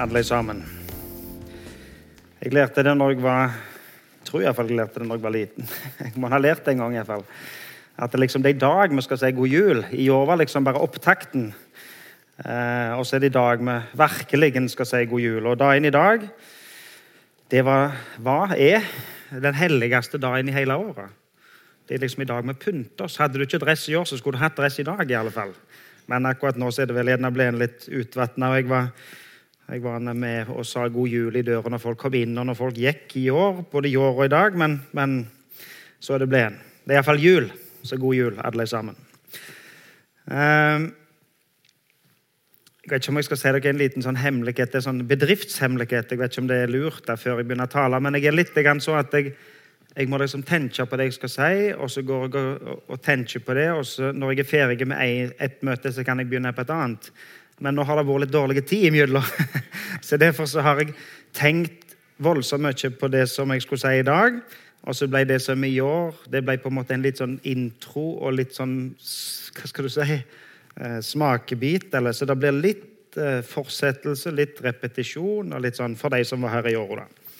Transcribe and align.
alle 0.00 0.22
sammen. 0.24 0.62
Jeg 2.40 2.54
lærte 2.56 2.82
det 2.82 2.94
når 2.96 3.10
jeg 3.14 3.22
var 3.22 3.50
jeg 4.20 4.28
tror 4.28 4.44
iallfall 4.44 4.68
jeg 4.70 4.78
lærte 4.78 5.00
det 5.00 5.08
når 5.08 5.18
jeg 5.18 5.24
var 5.24 5.32
liten. 5.34 5.68
Jeg 6.04 6.12
må 6.20 6.28
ha 6.28 6.38
lært 6.38 6.64
det 6.64 6.74
en 6.74 6.82
gang. 6.82 6.92
i 6.92 6.98
hvert 7.00 7.08
fall. 7.08 7.24
At 7.98 8.12
det, 8.12 8.20
liksom, 8.20 8.42
det 8.42 8.50
er 8.50 8.54
i 8.54 8.60
dag 8.60 8.92
vi 8.94 9.02
skal 9.02 9.18
si 9.18 9.30
god 9.34 9.48
jul. 9.48 9.80
I 9.90 10.08
år 10.12 10.26
var 10.28 10.38
liksom 10.38 10.64
bare 10.64 10.80
opptakten. 10.80 11.46
Eh, 12.44 12.92
og 12.98 13.06
så 13.06 13.16
er 13.16 13.24
det 13.24 13.30
i 13.32 13.34
dag 13.34 13.64
vi 13.64 13.76
virkelig 13.98 14.70
skal 14.70 14.86
si 14.86 15.04
god 15.08 15.20
jul. 15.20 15.46
Og 15.46 15.58
dagen 15.58 15.84
i 15.84 15.90
dag, 15.90 16.28
det 17.50 17.64
var, 17.64 17.96
var, 18.18 18.54
er 18.56 18.84
den 19.30 19.54
helligste 19.54 20.20
dagen 20.20 20.48
i 20.48 20.54
hele 20.54 20.76
året. 20.76 21.16
Det 21.88 21.96
er 21.96 22.04
liksom 22.04 22.22
i 22.22 22.28
dag 22.28 22.46
vi 22.46 22.54
pynter 22.54 23.08
oss. 23.08 23.16
Hadde 23.16 23.40
du 23.40 23.48
ikke 23.48 23.58
dress 23.64 23.88
i 23.88 23.96
år, 23.98 24.04
så 24.04 24.20
skulle 24.20 24.38
du 24.38 24.44
hatt 24.44 24.56
dress 24.56 24.78
i 24.78 24.86
dag. 24.86 25.10
i 25.10 25.18
alle 25.18 25.32
fall. 25.32 25.56
Men 26.06 26.26
akkurat 26.26 26.56
nå 26.56 26.70
så 26.70 26.82
er 26.82 26.86
det 26.86 26.94
vel 26.94 27.08
gjerne 27.08 27.32
blitt 27.34 27.58
litt 27.58 27.88
utvatna. 27.88 28.54
Jeg, 28.56 28.68
var, 28.68 28.92
jeg 29.70 29.82
var 29.84 30.00
med 30.02 30.48
og 30.50 30.66
sa 30.66 30.88
god 30.90 31.08
jul 31.08 31.36
i 31.38 31.44
døra 31.46 31.70
når 31.70 31.82
folk 31.82 31.98
kom 32.02 32.14
inn, 32.18 32.38
og 32.38 32.46
når 32.48 32.56
folk 32.58 32.78
gikk 32.78 33.16
i 33.20 33.28
år. 33.30 33.62
Både 33.70 33.88
i 33.90 33.96
år 33.96 34.16
og 34.16 34.24
i 34.24 34.32
dag, 34.32 34.56
men, 34.58 34.80
men 34.92 35.20
så 36.02 36.16
er 36.16 36.24
det 36.24 36.30
blitt. 36.32 36.56
Det 36.82 36.96
er 36.96 36.98
iallfall 36.98 37.22
jul. 37.22 37.46
Så 37.86 37.96
god 37.96 38.16
jul, 38.16 38.40
alle 38.44 38.66
sammen. 38.68 38.96
Uh, 40.30 40.90
jeg 42.80 42.90
vet 42.90 43.04
ikke 43.04 43.12
om 43.12 43.20
jeg 43.20 43.28
skal 43.28 43.38
si 43.40 43.52
dere 43.54 43.70
en 43.70 43.80
liten 43.80 44.04
sånn 44.04 44.18
hemmelighet, 44.18 44.74
en 44.74 44.86
sånn 44.88 45.00
bedriftshemmelighet. 45.08 46.10
Jeg 46.10 46.20
vet 46.20 46.34
ikke 46.34 46.42
om 46.42 46.50
det 46.50 46.60
er 46.64 46.74
lurt 46.74 47.06
der 47.06 47.20
før 47.20 47.38
jeg 47.38 47.48
begynner 47.48 47.70
å 47.70 47.72
tale, 47.72 48.00
men 48.02 48.18
jeg 48.18 48.26
er 48.28 48.36
litt 48.36 48.56
så 48.82 48.98
at 48.98 49.14
jeg 49.14 49.34
jeg 49.90 50.06
må 50.06 50.20
liksom 50.20 50.44
tenke 50.46 50.84
på 50.86 50.98
det 50.98 51.08
jeg 51.08 51.16
skal 51.16 51.30
si, 51.32 51.54
og 51.74 51.88
så 51.90 52.02
går 52.06 52.28
jeg 52.28 52.42
og, 52.62 52.82
og 52.94 53.00
tenker 53.02 53.42
på 53.42 53.54
det. 53.58 53.70
og 53.74 53.82
så 53.86 54.12
Når 54.12 54.30
jeg 54.30 54.38
er 54.44 54.50
ferdig 54.50 54.86
med 54.86 55.32
ett 55.38 55.62
møte, 55.66 55.90
så 55.92 56.04
kan 56.06 56.18
jeg 56.18 56.28
begynne 56.30 56.52
på 56.54 56.62
et 56.62 56.70
annet. 56.70 57.10
Men 57.60 57.76
nå 57.76 57.84
har 57.84 58.00
det 58.00 58.08
vært 58.08 58.24
litt 58.24 58.34
dårlig 58.34 58.64
tid 58.68 58.88
imellom. 58.88 59.24
så 60.06 60.16
derfor 60.20 60.48
så 60.48 60.64
har 60.64 60.80
jeg 60.80 60.94
tenkt 61.36 61.96
voldsomt 62.20 62.64
mye 62.64 62.90
på 62.96 63.08
det 63.12 63.26
som 63.32 63.52
jeg 63.52 63.64
skulle 63.64 63.82
si 63.82 64.00
i 64.00 64.06
dag. 64.06 64.40
Og 64.88 64.96
så 64.96 65.08
ble 65.12 65.26
det 65.28 65.42
som 65.44 65.64
i 65.64 65.74
år 65.84 66.16
det 66.32 66.40
ble 66.44 66.56
på 66.60 66.70
en 66.70 66.78
måte 66.78 66.96
en 66.96 67.04
litt 67.04 67.20
sånn 67.20 67.36
intro 67.48 68.14
og 68.24 68.38
litt 68.38 68.56
sånn 68.56 68.94
Hva 68.96 69.68
skal 69.68 69.86
du 69.86 69.92
si? 69.92 70.20
Eh, 70.80 71.00
smakebit. 71.04 71.92
Eller, 71.94 72.16
så 72.16 72.28
det 72.28 72.38
blir 72.40 72.56
litt 72.56 73.18
eh, 73.20 73.40
fortsettelse, 73.44 74.32
litt 74.32 74.60
repetisjon 74.64 75.52
og 75.52 75.64
litt 75.64 75.76
sånn 75.76 75.98
for 76.00 76.14
de 76.14 76.24
som 76.24 76.40
var 76.46 76.60
her 76.60 76.70
i 76.72 76.76
år. 76.80 77.02
da. 77.02 77.36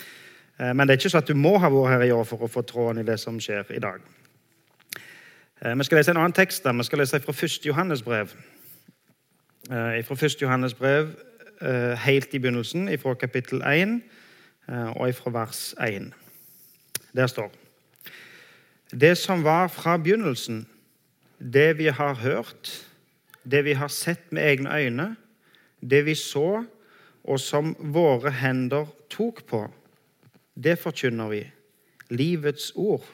Eh, 0.60 0.72
men 0.74 0.84
det 0.84 0.94
er 0.94 1.00
ikke 1.00 1.14
sånn 1.14 1.24
at 1.24 1.32
du 1.32 1.38
må 1.38 1.56
ha 1.62 1.72
vært 1.72 1.94
her 1.94 2.08
i 2.10 2.14
år 2.16 2.28
for 2.28 2.44
å 2.44 2.50
få 2.50 2.66
tråden 2.68 3.00
i 3.00 3.08
det 3.08 3.16
som 3.22 3.40
skjer 3.40 3.72
i 3.72 3.82
dag. 3.82 4.04
Vi 5.60 5.84
skal 5.84 5.98
lese 5.98 6.14
en 6.14 6.16
annen 6.16 6.32
tekst. 6.32 6.64
da. 6.64 6.72
Vi 6.72 6.86
skal 6.88 7.02
lese 7.02 7.18
fra 7.20 7.34
1. 7.36 7.66
Johannes 7.68 8.00
brev. 8.02 8.32
Eh, 9.70 10.04
fra 10.04 10.14
1. 10.14 10.42
Johannes 10.42 10.74
brev 10.74 11.08
helt 11.96 12.34
i 12.34 12.38
begynnelsen, 12.38 12.88
fra 12.98 13.14
kapittel 13.14 13.60
1 13.62 14.00
og 14.96 15.14
fra 15.14 15.30
vers 15.30 15.74
1. 15.76 16.12
Der 17.12 17.26
står 17.26 17.52
Det 18.90 19.18
som 19.18 19.44
var 19.44 19.68
fra 19.68 19.96
begynnelsen, 19.96 20.66
det 21.52 21.78
vi 21.78 21.86
har 21.86 22.14
hørt, 22.14 22.88
det 23.50 23.64
vi 23.64 23.72
har 23.72 23.88
sett 23.88 24.32
med 24.32 24.42
egne 24.42 24.76
øyne, 24.76 25.16
det 25.90 26.06
vi 26.06 26.14
så, 26.14 26.64
og 27.24 27.40
som 27.40 27.76
våre 27.78 28.30
hender 28.30 28.86
tok 29.10 29.46
på 29.46 29.70
det 30.64 30.76
forkynner 30.80 31.30
vi. 31.30 31.40
Livets 32.10 32.72
ord. 32.74 33.04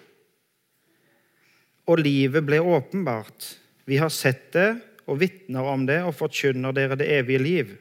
Og 1.86 2.00
livet 2.02 2.46
ble 2.46 2.58
åpenbart. 2.60 3.52
Vi 3.86 4.00
har 4.00 4.10
sett 4.10 4.48
det 4.56 4.70
og 5.06 5.20
vitner 5.20 5.67
om 5.70 5.86
det 5.86 6.00
og 6.05 6.14
forkynner 6.18 6.74
dere 6.74 6.98
det 6.98 7.08
evige 7.18 7.42
liv, 7.42 7.74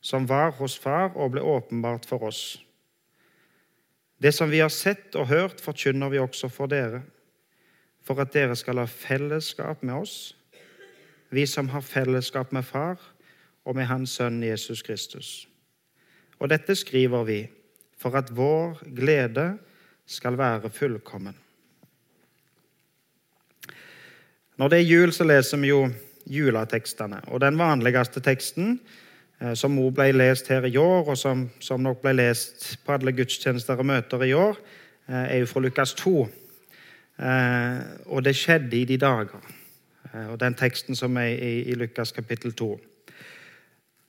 som 0.00 0.28
var 0.28 0.54
hos 0.58 0.76
Far 0.80 1.14
og 1.16 1.34
ble 1.34 1.44
åpenbart 1.44 2.06
for 2.08 2.26
oss. 2.28 2.58
Det 4.20 4.32
som 4.32 4.50
vi 4.50 4.62
har 4.62 4.72
sett 4.72 5.16
og 5.20 5.28
hørt, 5.28 5.60
forkynner 5.60 6.12
vi 6.12 6.20
også 6.22 6.48
for 6.48 6.70
dere, 6.70 7.02
for 8.04 8.20
at 8.20 8.32
dere 8.32 8.56
skal 8.56 8.80
ha 8.80 8.86
fellesskap 8.88 9.82
med 9.82 10.04
oss, 10.04 10.34
vi 11.34 11.46
som 11.50 11.68
har 11.72 11.84
fellesskap 11.84 12.52
med 12.52 12.64
Far 12.64 13.00
og 13.64 13.76
med 13.76 13.88
Hans 13.88 14.16
Sønn 14.16 14.42
Jesus 14.44 14.82
Kristus. 14.84 15.48
Og 16.38 16.50
dette 16.52 16.76
skriver 16.76 17.24
vi 17.24 17.38
for 17.98 18.16
at 18.16 18.30
vår 18.36 18.84
glede 18.96 19.54
skal 20.06 20.36
være 20.38 20.70
fullkommen. 20.70 21.36
Når 24.56 24.70
det 24.70 24.78
er 24.78 24.86
jul, 24.86 25.12
så 25.12 25.24
leser 25.26 25.58
vi 25.58 25.72
jo 25.72 25.88
juletekstene. 26.26 27.20
Og 27.26 27.40
den 27.40 27.58
vanligste 27.58 28.20
teksten, 28.20 28.78
eh, 29.40 29.54
som 29.54 29.78
også 29.78 29.94
ble 29.94 30.12
lest 30.12 30.48
her 30.48 30.64
i 30.64 30.76
år, 30.76 31.08
og 31.08 31.18
som, 31.18 31.48
som 31.60 31.82
nok 31.82 32.02
ble 32.02 32.12
lest 32.12 32.78
på 32.84 32.92
alle 32.92 33.12
gudstjenester 33.12 33.78
og 33.78 33.86
møter 33.86 34.22
i 34.22 34.32
år, 34.32 34.56
eh, 35.08 35.36
er 35.36 35.38
jo 35.38 35.46
fra 35.46 35.60
Lukas 35.60 35.94
2. 35.94 36.28
Eh, 37.18 37.78
og 38.06 38.24
det 38.24 38.36
skjedde 38.36 38.76
i 38.76 38.84
de 38.84 38.98
dager. 38.98 39.52
Og 40.30 40.38
den 40.38 40.54
teksten 40.54 40.94
som 40.94 41.16
er 41.16 41.32
i, 41.34 41.64
i 41.72 41.74
Lukas 41.74 42.12
kapittel 42.12 42.52
2. 42.52 42.78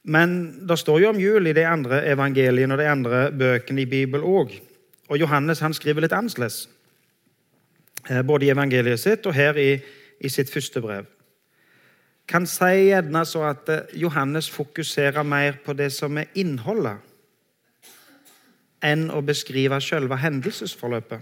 Men 0.06 0.60
det 0.68 0.78
står 0.78 1.00
jo 1.02 1.10
om 1.10 1.20
jul 1.20 1.48
i 1.48 1.54
de 1.58 1.64
andre 1.66 2.04
evangeliene 2.12 2.76
og 2.76 2.80
de 2.80 2.90
andre 2.90 3.32
bøkene 3.32 3.82
i 3.82 3.90
Bibelen 3.90 4.26
òg. 4.26 4.54
Og 5.10 5.18
Johannes 5.18 5.64
han 5.66 5.74
skriver 5.74 6.06
litt 6.06 6.14
annerledes, 6.14 6.68
både 8.26 8.46
i 8.46 8.52
evangeliet 8.54 9.02
sitt 9.02 9.26
og 9.26 9.34
her 9.34 9.58
i, 9.58 9.80
i 10.22 10.30
sitt 10.30 10.54
første 10.54 10.82
brev. 10.82 11.10
Kan 12.28 12.48
si 12.50 12.90
gjerne 12.90 13.26
så 13.26 13.44
at 13.52 13.70
eh, 13.70 14.00
Johannes 14.02 14.50
fokuserer 14.50 15.24
mer 15.24 15.60
på 15.66 15.74
det 15.74 15.92
som 15.94 16.18
er 16.18 16.32
innholdet, 16.36 16.98
enn 18.84 19.10
å 19.14 19.22
beskrive 19.26 19.80
selve 19.82 20.18
hendelsesforløpet. 20.18 21.22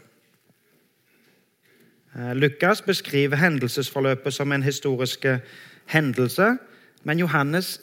Eh, 2.16 2.34
Lukas 2.36 2.82
beskriver 2.82 3.38
hendelsesforløpet 3.38 4.34
som 4.34 4.52
en 4.52 4.64
historisk 4.64 5.26
hendelse, 5.92 6.56
men 7.04 7.20
Johannes 7.20 7.80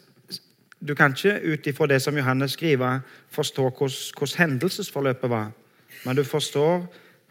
du 0.89 0.95
kan 0.95 1.13
ikke 1.13 1.41
ut 1.45 1.67
ifra 1.67 1.87
det 1.87 2.01
som 2.03 2.17
Johannes 2.17 2.53
skriver, 2.57 3.01
forstå 3.29 3.63
hvordan 3.71 4.29
hendelsesforløpet 4.39 5.31
var. 5.31 5.51
Men 6.07 6.17
du 6.17 6.25
forstår 6.25 6.87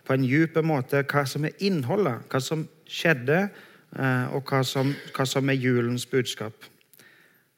på 0.05 0.13
en 0.13 0.23
dyp 0.23 0.57
måte 0.63 1.01
hva 1.01 1.25
som 1.25 1.45
er 1.45 1.57
innholdet, 1.59 2.21
hva 2.29 2.39
som 2.39 2.67
skjedde, 2.85 3.39
eh, 3.49 3.68
og 3.97 4.43
hva 4.45 4.63
som, 4.63 4.93
hva 5.15 5.25
som 5.25 5.49
er 5.49 5.57
julens 5.57 6.05
budskap. 6.05 6.53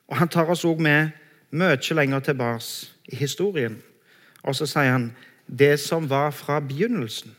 Og 0.07 0.17
Han 0.17 0.27
tar 0.27 0.49
oss 0.49 0.65
òg 0.65 0.79
med 0.79 1.11
mye 1.51 1.95
lenger 1.95 2.19
tilbake 2.19 2.87
i 3.11 3.15
historien. 3.15 3.81
Og 4.43 4.55
så 4.55 4.65
sier 4.65 4.91
han 4.91 5.11
det 5.45 5.79
som 5.79 6.09
var 6.09 6.31
fra 6.31 6.59
begynnelsen. 6.59 7.35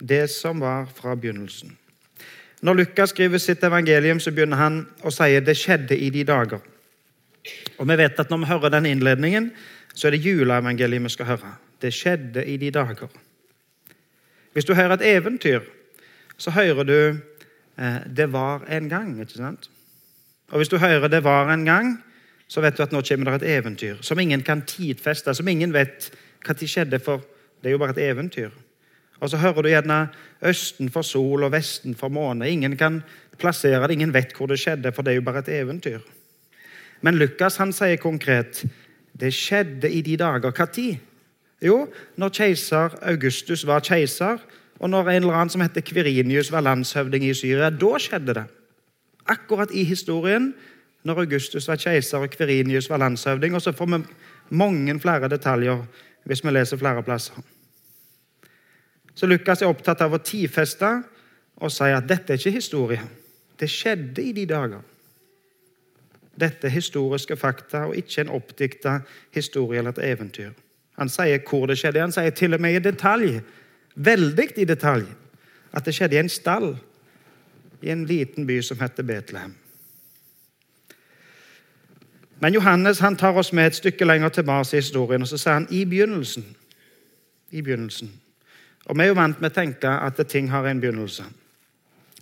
Det 0.00 0.30
som 0.30 0.60
var 0.60 0.86
fra 0.86 1.14
begynnelsen. 1.14 1.76
Når 2.62 2.74
Lukas 2.74 3.10
skriver 3.10 3.38
sitt 3.38 3.64
evangelium, 3.64 4.20
så 4.20 4.30
begynner 4.30 4.56
han 4.56 4.80
å 5.02 5.10
si 5.12 5.40
det 5.40 5.56
skjedde 5.58 5.98
i 5.98 6.10
de 6.10 6.24
dager. 6.24 6.60
Og 7.78 7.88
vi 7.88 7.96
vet 7.96 8.20
at 8.20 8.30
Når 8.30 8.38
vi 8.38 8.44
hører 8.44 8.68
den 8.68 8.86
innledningen, 8.86 9.50
så 9.94 10.06
er 10.06 10.10
det 10.10 10.24
juleevangeliet 10.24 11.02
vi 11.02 11.08
skal 11.08 11.26
høre. 11.26 11.54
Det 11.82 11.92
skjedde 11.92 12.44
i 12.46 12.56
de 12.56 12.70
dager. 12.70 13.08
Hvis 14.52 14.64
du 14.64 14.74
hører 14.74 14.96
et 14.96 15.16
eventyr, 15.16 15.60
så 16.38 16.50
hører 16.50 16.84
du 16.84 16.92
eh, 16.92 17.16
'det 17.78 18.32
var 18.32 18.64
en 18.68 18.88
gang'. 18.88 19.20
ikke 19.20 19.32
sant? 19.32 19.70
Og 20.48 20.56
hvis 20.56 20.68
du 20.68 20.78
hører 20.78 21.08
'det 21.08 21.24
var 21.24 21.52
en 21.52 21.64
gang', 21.64 22.02
så 22.48 22.60
vet 22.60 22.76
du 22.76 22.82
at 22.82 22.92
nå 22.92 23.02
kommer 23.02 23.38
det 23.38 23.42
et 23.42 23.58
eventyr 23.58 23.96
som 24.00 24.18
ingen 24.18 24.42
kan 24.42 24.62
tidfeste, 24.62 25.34
som 25.34 25.48
ingen 25.48 25.72
vet 25.72 26.10
hva 26.46 26.54
tid 26.54 26.68
skjedde, 26.68 26.98
for 26.98 27.16
det 27.62 27.68
er 27.68 27.70
jo 27.70 27.78
bare 27.78 27.90
et 27.90 28.10
eventyr. 28.10 28.50
Og 29.20 29.30
så 29.30 29.36
hører 29.36 29.62
du 29.62 29.68
gjerne 29.68 30.08
'Østen 30.42 30.90
for 30.90 31.02
sol 31.02 31.42
og 31.42 31.52
Vesten 31.52 31.94
for 31.94 32.08
måne'. 32.08 32.44
Ingen 32.44 32.76
kan 32.76 33.02
plassere 33.38 33.82
det, 33.82 33.90
ingen 33.90 34.14
vet 34.14 34.32
hvor 34.36 34.46
det 34.46 34.58
skjedde, 34.58 34.92
for 34.92 35.02
det 35.02 35.10
er 35.10 35.14
jo 35.14 35.20
bare 35.20 35.38
et 35.38 35.48
eventyr. 35.48 36.00
Men 37.00 37.14
Lukas 37.14 37.56
han 37.56 37.72
sier 37.72 37.96
konkret 37.96 38.64
det 39.20 39.32
skjedde 39.34 39.90
i 39.90 40.00
de 40.00 40.16
dager. 40.16 40.50
Hva 40.50 40.66
tid? 40.72 40.96
Jo, 41.62 41.86
når 42.16 42.28
keiser 42.28 42.98
Augustus 43.02 43.66
var 43.66 43.80
keiser, 43.80 44.38
og 44.78 44.90
når 44.90 45.08
en 45.08 45.22
eller 45.22 45.36
annen 45.36 45.52
som 45.52 45.62
heter 45.64 45.84
Kvirinius 45.84 46.50
var 46.52 46.64
landshøvding 46.66 47.24
i 47.24 47.34
Syria. 47.34 47.70
Da 47.70 47.98
skjedde 48.02 48.34
det. 48.36 48.44
Akkurat 49.26 49.72
i 49.72 49.84
historien, 49.88 50.54
når 51.06 51.22
Augustus 51.24 51.68
var 51.68 51.80
keiser 51.80 52.18
og 52.18 52.30
Kvirinius 52.30 52.90
var 52.90 53.00
landshøvding. 53.00 53.54
Og 53.54 53.62
så 53.62 53.72
får 53.72 53.86
vi 53.86 54.02
mange 54.50 55.00
flere 55.00 55.28
detaljer 55.28 55.84
hvis 56.26 56.44
vi 56.44 56.50
leser 56.50 56.76
flere 56.76 57.02
plasser. 57.02 57.34
Så 59.14 59.26
Lukas 59.26 59.62
er 59.62 59.70
opptatt 59.70 60.02
av 60.04 60.12
å 60.12 60.20
tidfeste 60.20 60.90
og 61.56 61.72
si 61.72 61.88
at 61.88 62.08
dette 62.08 62.34
er 62.34 62.40
ikke 62.40 62.58
historie. 62.58 63.00
Det 63.56 63.70
skjedde 63.70 64.22
i 64.22 64.34
de 64.36 64.44
dager. 64.46 64.82
Dette 66.36 66.68
er 66.68 66.74
historiske 66.74 67.36
fakta 67.40 67.86
og 67.88 67.96
ikke 67.96 68.26
en 68.26 68.34
oppdikta 68.36 68.98
historie 69.32 69.80
eller 69.80 69.96
et 69.96 70.04
eventyr. 70.10 70.50
Han 71.00 71.08
sier 71.08 71.40
hvor 71.48 71.64
det 71.70 71.78
skjedde. 71.80 72.02
Han 72.02 72.12
sier 72.12 72.34
til 72.36 72.56
og 72.56 72.60
med 72.60 72.76
i 72.76 72.82
detalj, 72.84 73.38
veldig 73.96 74.50
i 74.56 74.64
detalj, 74.68 75.06
at 75.72 75.84
det 75.84 75.94
skjedde 75.94 76.16
i 76.16 76.22
en 76.22 76.32
stall 76.32 76.74
i 77.82 77.90
en 77.92 78.04
liten 78.08 78.46
by 78.46 78.60
som 78.62 78.80
heter 78.80 79.04
Betlehem. 79.06 79.54
Men 82.38 82.54
Johannes 82.54 83.00
han 83.00 83.16
tar 83.16 83.36
oss 83.36 83.52
med 83.52 83.66
et 83.66 83.78
stykke 83.78 84.04
lenger 84.04 84.28
tilbake 84.28 84.76
i 84.76 84.80
historien, 84.80 85.22
og 85.22 85.28
så 85.28 85.38
sier 85.38 85.52
han 85.52 85.68
'i 85.70 85.84
begynnelsen'. 85.84 86.54
I 87.50 87.62
begynnelsen. 87.62 88.10
Og 88.86 88.96
Vi 88.96 89.02
er 89.02 89.06
jo 89.06 89.14
vant 89.14 89.40
med 89.40 89.50
å 89.50 89.54
tenke 89.54 89.88
at 89.88 90.28
ting 90.28 90.50
har 90.50 90.66
en 90.66 90.80
begynnelse. 90.80 91.24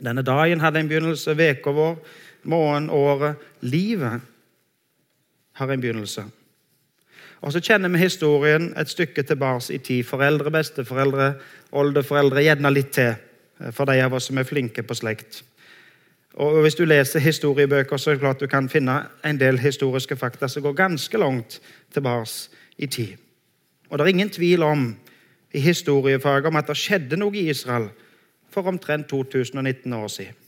Denne 0.05 0.23
dagen 0.23 0.61
hadde 0.61 0.81
en 0.81 0.89
begynnelse, 0.89 1.31
uka 1.31 1.71
vår, 1.71 1.99
måneden, 2.43 2.91
året, 2.91 3.37
livet 3.61 4.21
har 5.53 5.71
en 5.71 5.81
begynnelse. 5.81 6.25
Og 7.45 7.53
så 7.53 7.61
kjenner 7.61 7.93
vi 7.93 8.01
historien 8.01 8.71
et 8.81 8.89
stykke 8.89 9.23
tilbake 9.23 9.75
i 9.75 9.79
tid. 9.79 10.05
Foreldre, 10.09 10.51
besteforeldre, 10.51 11.35
oldeforeldre, 11.77 12.41
gjerne 12.41 12.71
litt 12.73 12.95
til, 12.97 13.19
for 13.77 13.85
de 13.91 13.99
av 14.01 14.17
oss 14.17 14.31
som 14.31 14.41
er 14.41 14.49
flinke 14.49 14.83
på 14.83 14.97
slekt. 14.97 15.43
Og 16.41 16.63
Hvis 16.65 16.75
du 16.75 16.85
leser 16.89 17.21
historiebøker, 17.21 17.97
så 17.97 18.11
er 18.11 18.15
det 18.15 18.25
klart 18.25 18.41
du 18.41 18.49
kan 18.51 18.69
finne 18.69 18.97
en 19.25 19.39
del 19.39 19.61
historiske 19.61 20.17
fakta 20.17 20.49
som 20.49 20.65
går 20.65 20.73
ganske 20.73 21.19
langt 21.19 21.61
tilbake 21.93 22.31
i 22.79 22.87
tid. 22.87 23.13
Og 23.91 23.99
det 23.99 24.05
er 24.05 24.15
ingen 24.17 24.31
tvil 24.31 24.63
om 24.63 24.97
i 25.55 25.61
historiefaget 25.61 26.47
om 26.47 26.57
at 26.57 26.67
det 26.67 26.77
skjedde 26.81 27.21
noe 27.21 27.37
i 27.37 27.51
Israel 27.51 27.91
for 28.51 28.67
omtrent 28.67 29.07
2019 29.09 29.93
år 29.93 30.09
siden. 30.09 30.44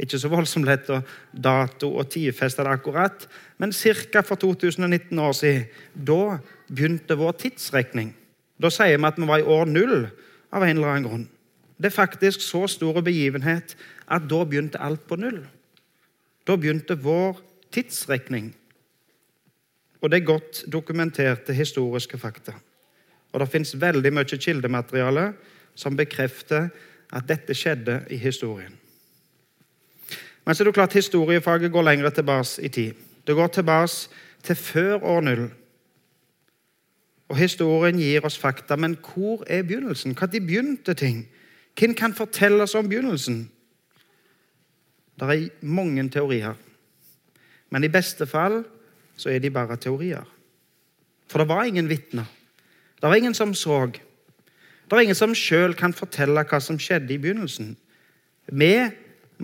Ikke 0.00 0.18
så 0.18 0.30
voldsomt 0.30 0.66
lett 0.66 0.88
å 0.90 1.00
dato 1.30 1.92
og 1.94 2.08
tidfeste 2.10 2.64
det 2.66 2.72
akkurat, 2.72 3.28
men 3.62 3.70
ca. 3.72 4.22
for 4.22 4.36
2019 4.36 5.18
år 5.18 5.32
siden. 5.32 5.68
Da 5.94 6.38
begynte 6.68 7.14
vår 7.14 7.32
tidsrekning. 7.38 8.14
Da 8.58 8.70
sier 8.70 8.98
vi 8.98 9.06
at 9.06 9.18
vi 9.18 9.26
var 9.26 9.38
i 9.38 9.46
år 9.46 9.66
null 9.70 10.08
av 10.50 10.62
en 10.62 10.76
eller 10.76 10.88
annen 10.88 11.08
grunn. 11.08 11.28
Det 11.78 11.90
er 11.90 11.94
faktisk 11.94 12.42
så 12.42 12.66
stor 12.70 13.00
begivenhet 13.02 13.76
at 14.06 14.28
da 14.30 14.44
begynte 14.44 14.82
alt 14.82 15.06
på 15.06 15.18
null. 15.18 15.42
Da 16.46 16.56
begynte 16.56 16.98
vår 16.98 17.38
tidsrekning. 17.74 18.52
Og 20.02 20.10
det 20.10 20.20
er 20.20 20.28
godt 20.28 20.64
dokumenterte 20.70 21.54
historiske 21.54 22.18
fakta. 22.18 22.54
Og 23.32 23.40
det 23.40 23.50
fins 23.50 23.74
veldig 23.80 24.12
mye 24.14 24.38
kildemateriale 24.38 25.32
som 25.74 25.96
bekrefter 25.96 26.68
at 27.14 27.26
dette 27.28 27.54
skjedde 27.56 28.04
i 28.10 28.18
historien. 28.20 28.74
Men 30.44 30.54
så 30.54 30.62
er 30.62 30.68
det 30.68 30.74
klart 30.74 30.92
historiefaget 30.92 31.72
går 31.72 31.82
lenger 31.82 32.10
tilbake 32.10 32.62
i 32.62 32.68
tid. 32.68 32.92
Det 33.26 33.34
går 33.34 33.46
tilbake 33.46 34.08
til 34.42 34.56
før 34.56 35.04
år 35.04 35.20
null. 35.20 35.46
Og 37.28 37.36
Historien 37.36 37.98
gir 37.98 38.24
oss 38.24 38.38
fakta, 38.38 38.76
men 38.76 38.98
hvor 39.00 39.44
er 39.46 39.62
begynnelsen? 39.62 40.16
Når 40.20 40.26
begynte 40.26 40.94
ting? 40.94 41.28
Hvem 41.78 41.94
kan 41.94 42.14
fortelle 42.14 42.62
oss 42.62 42.74
om 42.74 42.88
begynnelsen? 42.88 43.50
Det 45.20 45.30
er 45.30 45.48
mange 45.60 46.08
teorier, 46.10 46.54
men 47.70 47.84
i 47.84 47.88
beste 47.88 48.26
fall 48.26 48.64
så 49.16 49.30
er 49.30 49.38
de 49.38 49.50
bare 49.50 49.76
teorier. 49.76 50.24
For 51.28 51.38
det 51.38 51.48
var 51.48 51.64
ingen 51.64 51.88
vitner. 51.88 52.24
Det 53.00 53.08
var 53.08 53.14
ingen 53.14 53.34
som 53.34 53.54
så. 53.54 53.86
Det 53.86 54.90
var 54.90 55.00
ingen 55.00 55.14
som 55.14 55.34
sjøl 55.34 55.74
kan 55.74 55.92
fortelle 55.92 56.44
hva 56.44 56.60
som 56.60 56.78
skjedde 56.78 57.14
i 57.14 57.18
begynnelsen. 57.18 57.76
Vi 58.46 58.74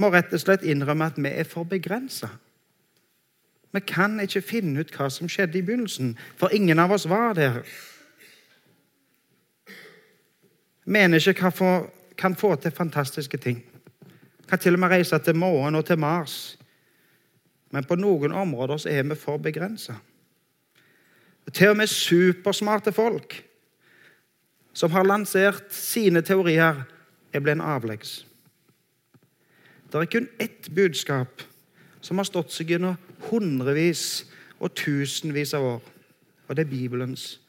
må 0.00 0.10
rett 0.12 0.32
og 0.32 0.42
slett 0.42 0.64
innrømme 0.66 1.10
at 1.10 1.18
vi 1.20 1.30
er 1.30 1.48
for 1.48 1.68
begrensa. 1.68 2.30
Vi 3.70 3.80
kan 3.86 4.18
ikke 4.20 4.42
finne 4.42 4.82
ut 4.82 4.92
hva 4.96 5.06
som 5.12 5.30
skjedde 5.30 5.60
i 5.60 5.62
begynnelsen, 5.62 6.16
for 6.36 6.50
ingen 6.54 6.80
av 6.82 6.92
oss 6.96 7.06
var 7.08 7.36
der. 7.38 7.60
Mennesker 10.90 11.36
kan 11.38 11.52
få, 11.54 11.86
kan 12.18 12.34
få 12.36 12.56
til 12.56 12.74
fantastiske 12.74 13.38
ting. 13.38 13.60
Kan 14.48 14.58
til 14.58 14.74
og 14.74 14.82
med 14.82 14.90
reise 14.90 15.18
til 15.18 15.38
månen 15.38 15.78
og 15.78 15.86
til 15.86 15.98
Mars. 15.98 16.56
Men 17.70 17.86
på 17.86 17.94
noen 17.94 18.34
områder 18.34 18.88
er 18.90 19.04
vi 19.06 19.14
for 19.14 19.38
begrensa. 19.38 19.94
Til 21.52 21.70
og 21.72 21.76
med 21.78 21.90
supersmarte 21.90 22.92
folk 22.92 23.38
som 24.74 24.90
har 24.94 25.06
lansert 25.06 25.72
sine 25.74 26.22
teorier, 26.22 26.84
er 27.32 27.42
blitt 27.42 27.62
avleggs. 27.62 28.24
Det 29.90 29.98
er 29.98 30.10
kun 30.10 30.28
ett 30.38 30.68
budskap 30.74 31.42
som 32.00 32.20
har 32.20 32.28
stått 32.28 32.52
seg 32.54 32.70
gjennom 32.70 32.98
hundrevis 33.30 34.24
og 34.60 34.74
tusenvis 34.78 35.54
av 35.56 35.66
år, 35.66 35.80
og 36.48 36.56
det 36.56 36.64
er 36.64 36.70
Bibelens 36.70 37.40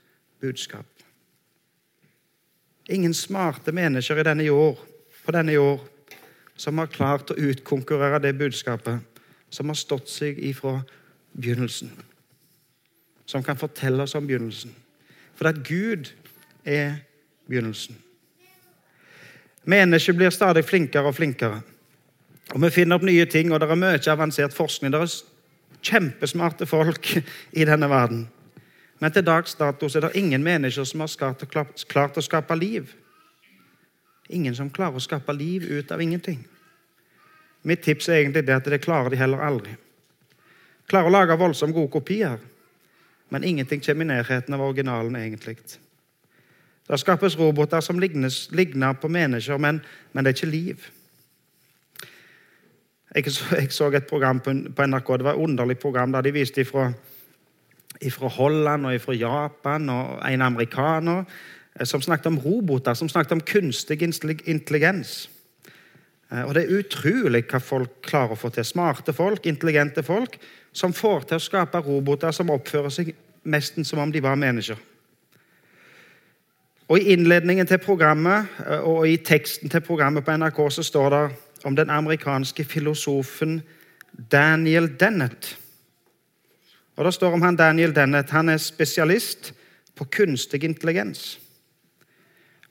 budskap. 0.42 0.88
Ingen 2.90 3.14
smarte 3.14 3.72
mennesker 3.72 4.20
i 4.20 4.26
denne 4.26 4.48
jord, 4.48 4.80
på 5.22 5.34
denne 5.36 5.54
jord 5.54 5.86
som 6.58 6.82
har 6.82 6.90
klart 6.92 7.32
å 7.32 7.38
utkonkurrere 7.38 8.20
det 8.24 8.34
budskapet 8.40 9.22
som 9.54 9.70
har 9.70 9.78
stått 9.78 10.10
seg 10.10 10.40
ifra 10.42 10.80
begynnelsen. 11.34 11.92
Som 13.26 13.44
kan 13.46 13.60
fortelle 13.60 14.04
oss 14.04 14.16
om 14.18 14.28
begynnelsen. 14.28 14.74
For 15.38 15.52
at 15.52 15.62
Gud 15.68 16.10
er 16.66 17.04
begynnelsen. 17.48 17.96
Mennesker 19.64 20.18
blir 20.18 20.34
stadig 20.34 20.66
flinkere 20.66 21.12
og 21.12 21.16
flinkere. 21.16 21.62
Og 22.52 22.62
Vi 22.62 22.70
finner 22.70 22.96
opp 22.96 23.06
nye 23.08 23.26
ting, 23.26 23.52
og 23.52 23.60
det 23.60 23.70
er 23.70 23.80
mye 23.80 24.12
avansert 24.12 24.54
forskning. 24.54 24.92
Det 24.92 25.02
er 25.02 25.14
kjempesmarte 25.82 26.66
folk 26.66 27.14
i 27.60 27.66
denne 27.66 27.90
verden. 27.90 28.28
Men 29.02 29.12
til 29.12 29.26
dags 29.26 29.56
dato 29.58 29.86
er 29.86 30.06
det 30.06 30.16
ingen 30.16 30.44
mennesker 30.44 30.86
som 30.86 31.02
har 31.02 31.46
klart 31.88 32.18
å 32.18 32.22
skape 32.22 32.56
liv. 32.56 32.92
Ingen 34.30 34.56
som 34.56 34.70
klarer 34.70 35.00
å 35.00 35.04
skape 35.04 35.34
liv 35.34 35.66
ut 35.66 35.92
av 35.92 36.02
ingenting. 36.02 36.44
Mitt 37.64 37.82
tips 37.84 38.10
er 38.10 38.22
egentlig 38.22 38.46
det 38.46 38.56
at 38.56 38.70
det 38.70 38.82
klarer 38.82 39.10
de 39.10 39.18
heller 39.18 39.42
aldri. 39.42 39.74
Klarer 40.90 41.10
å 41.10 41.14
lage 41.14 41.38
voldsomt 41.38 41.76
gode 41.76 41.92
kopier, 41.94 42.40
men 43.30 43.44
ingenting 43.48 43.82
kommer 43.82 44.06
i 44.06 44.12
nærheten 44.12 44.54
av 44.54 44.64
originalen 44.66 45.16
egentlig. 45.16 45.58
Det 46.88 47.00
skapes 47.00 47.38
roboter 47.40 47.82
som 47.82 48.00
ligner 48.00 48.94
på 49.00 49.08
mennesker, 49.08 49.58
men, 49.58 49.80
men, 50.12 50.24
det 50.24 50.34
er 50.34 50.38
ikke 50.38 50.52
liv. 50.52 50.90
Jeg 53.16 53.32
så, 53.32 53.56
jeg 53.56 53.72
så 53.72 53.90
et 53.92 54.08
program 54.08 54.40
på, 54.40 54.54
på, 54.76 54.86
NRK, 54.88 55.08
det 55.18 55.24
var 55.28 55.36
et 55.36 55.44
underlig 55.44 55.78
program 55.80 56.12
der 56.12 56.22
de 56.22 56.32
viste 56.32 56.62
ifra, 56.62 56.92
ifra 58.02 58.28
Holland 58.28 58.86
og 58.86 58.96
ifra 58.96 59.14
Japan 59.14 59.90
og 59.90 60.22
en 60.30 60.42
amerikaner 60.42 61.24
eh, 61.80 61.86
som 61.86 62.02
snakket 62.02 62.32
om 62.32 62.40
roboter, 62.40 62.94
som 62.94 63.10
snakket 63.10 63.32
om 63.32 63.42
kunstig 63.42 64.02
intelligens. 64.02 65.30
Eh, 66.32 66.44
og 66.44 66.56
Det 66.56 66.64
er 66.64 66.80
utrolig 66.80 67.44
hva 67.52 67.60
folk 67.60 68.00
klarer 68.08 68.38
å 68.38 68.40
få 68.40 68.50
til. 68.50 68.66
Smarte 68.66 69.14
folk, 69.14 69.46
intelligente 69.46 70.04
folk, 70.04 70.40
som 70.72 70.94
får 70.94 71.28
til 71.28 71.42
å 71.42 71.44
skape 71.44 71.84
roboter 71.84 72.32
som 72.32 72.50
oppfører 72.50 72.90
seg 72.90 73.12
nesten 73.44 73.84
som 73.86 74.00
om 74.00 74.12
de 74.12 74.24
var 74.24 74.40
mennesker. 74.40 74.80
Og 76.92 77.00
I 77.00 77.14
innledningen 77.14 77.68
til 77.68 77.80
programmet 77.84 78.48
eh, 78.66 78.80
og 78.80 79.08
i 79.08 79.18
teksten 79.18 79.70
til 79.70 79.84
programmet 79.84 80.24
på 80.24 80.38
NRK 80.38 80.68
så 80.72 80.84
står 80.84 81.10
det 81.16 81.26
om 81.66 81.76
den 81.76 81.90
amerikanske 81.90 82.64
filosofen 82.64 83.62
Daniel 84.32 84.90
Dennett. 85.00 85.58
Og 86.96 87.06
Det 87.06 87.14
står 87.14 87.34
om 87.34 87.42
han 87.42 87.56
Daniel 87.56 87.96
Dennett. 87.96 88.30
Han 88.30 88.50
er 88.50 88.58
spesialist 88.58 89.54
på 89.96 90.06
kunstig 90.06 90.64
intelligens. 90.64 91.40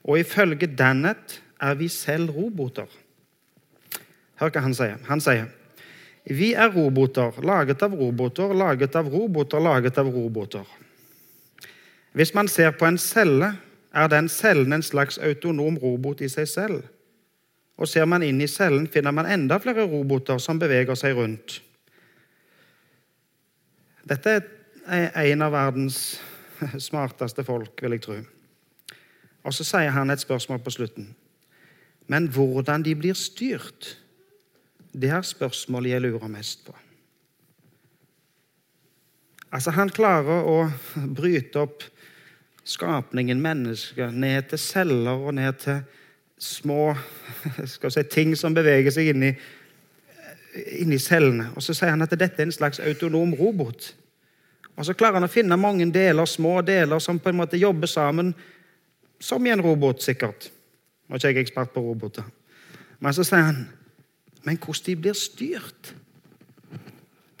Og 0.03 0.19
ifølge 0.19 0.67
Dennett 0.67 1.41
er 1.61 1.73
vi 1.75 1.87
selv 1.87 2.29
roboter. 2.29 2.87
Hør 4.35 4.49
hva 4.49 4.61
han 4.61 4.73
sier. 4.73 5.01
Han 5.09 5.21
sier 5.21 5.49
vi 6.23 6.51
er 6.53 6.69
roboter, 6.69 7.33
laget 7.41 7.81
av 7.81 7.95
roboter, 7.97 8.53
laget 8.53 8.95
av 8.95 9.07
roboter, 9.09 9.59
laget 9.59 9.97
av 9.97 10.09
roboter. 10.13 10.65
Hvis 12.13 12.33
man 12.33 12.47
ser 12.47 12.71
på 12.77 12.85
en 12.85 12.97
celle, 12.97 13.55
er 13.93 14.07
den 14.07 14.29
cellen 14.29 14.73
en 14.73 14.83
slags 14.83 15.17
autonom 15.17 15.79
robot 15.81 16.21
i 16.21 16.29
seg 16.29 16.47
selv. 16.47 16.83
Og 17.81 17.89
ser 17.89 18.05
man 18.05 18.21
inn 18.21 18.41
i 18.43 18.49
cellen, 18.49 18.85
finner 18.91 19.13
man 19.15 19.29
enda 19.29 19.57
flere 19.61 19.87
roboter 19.89 20.37
som 20.41 20.59
beveger 20.61 20.97
seg 20.99 21.15
rundt. 21.17 21.57
Dette 24.05 24.35
er 24.85 25.31
en 25.31 25.45
av 25.45 25.55
verdens 25.55 25.97
smarteste 26.89 27.45
folk, 27.47 27.73
vil 27.81 27.97
jeg 27.97 28.05
tro. 28.05 28.19
Og 29.41 29.55
så 29.57 29.65
sier 29.65 29.93
han 29.95 30.13
et 30.13 30.21
spørsmål 30.21 30.61
på 30.61 30.73
slutten. 30.75 31.09
Men 32.11 32.27
hvordan 32.29 32.85
de 32.85 32.93
blir 32.97 33.17
styrt? 33.17 33.95
Det 34.91 35.09
er 35.09 35.25
spørsmålet 35.25 35.95
jeg 35.95 36.03
lurer 36.03 36.29
mest 36.29 36.65
på. 36.67 36.75
Altså, 39.51 39.71
Han 39.71 39.89
klarer 39.89 40.45
å 40.47 40.69
bryte 41.15 41.65
opp 41.65 41.83
skapningen, 42.63 43.41
mennesker, 43.41 44.11
ned 44.11 44.51
til 44.51 44.61
celler 44.61 45.25
og 45.25 45.33
ned 45.35 45.57
til 45.63 45.81
små 46.41 46.95
si, 47.65 48.03
ting 48.09 48.35
som 48.37 48.55
beveger 48.57 48.93
seg 48.93 49.11
inni, 49.13 49.31
inni 50.81 50.99
cellene. 50.99 51.51
Og 51.55 51.63
Så 51.63 51.75
sier 51.77 51.93
han 51.93 52.01
at 52.01 52.13
dette 52.17 52.41
er 52.41 52.49
en 52.49 52.55
slags 52.55 52.81
autonom 52.81 53.35
robot. 53.37 53.91
Og 54.75 54.87
Så 54.87 54.95
klarer 54.97 55.19
han 55.19 55.29
å 55.29 55.31
finne 55.31 55.59
mange 55.59 55.85
deler, 55.93 56.25
små 56.25 56.61
deler 56.65 56.99
som 57.03 57.19
på 57.19 57.29
en 57.29 57.41
måte 57.43 57.59
jobber 57.61 57.89
sammen, 57.91 58.33
som 59.21 59.45
i 59.45 59.53
en 59.53 59.61
robot, 59.61 60.01
sikkert. 60.01 60.49
Nå 61.07 61.15
er 61.15 61.19
ikke 61.19 61.35
jeg 61.35 61.45
ekspert 61.45 61.73
på 61.75 61.83
roboter. 61.85 62.25
Men 62.99 63.13
så 63.13 63.25
sier 63.27 63.45
han 63.45 63.65
men 64.41 64.57
hvordan 64.57 64.85
de 64.85 64.95
blir 64.97 65.13
styrt, 65.13 65.95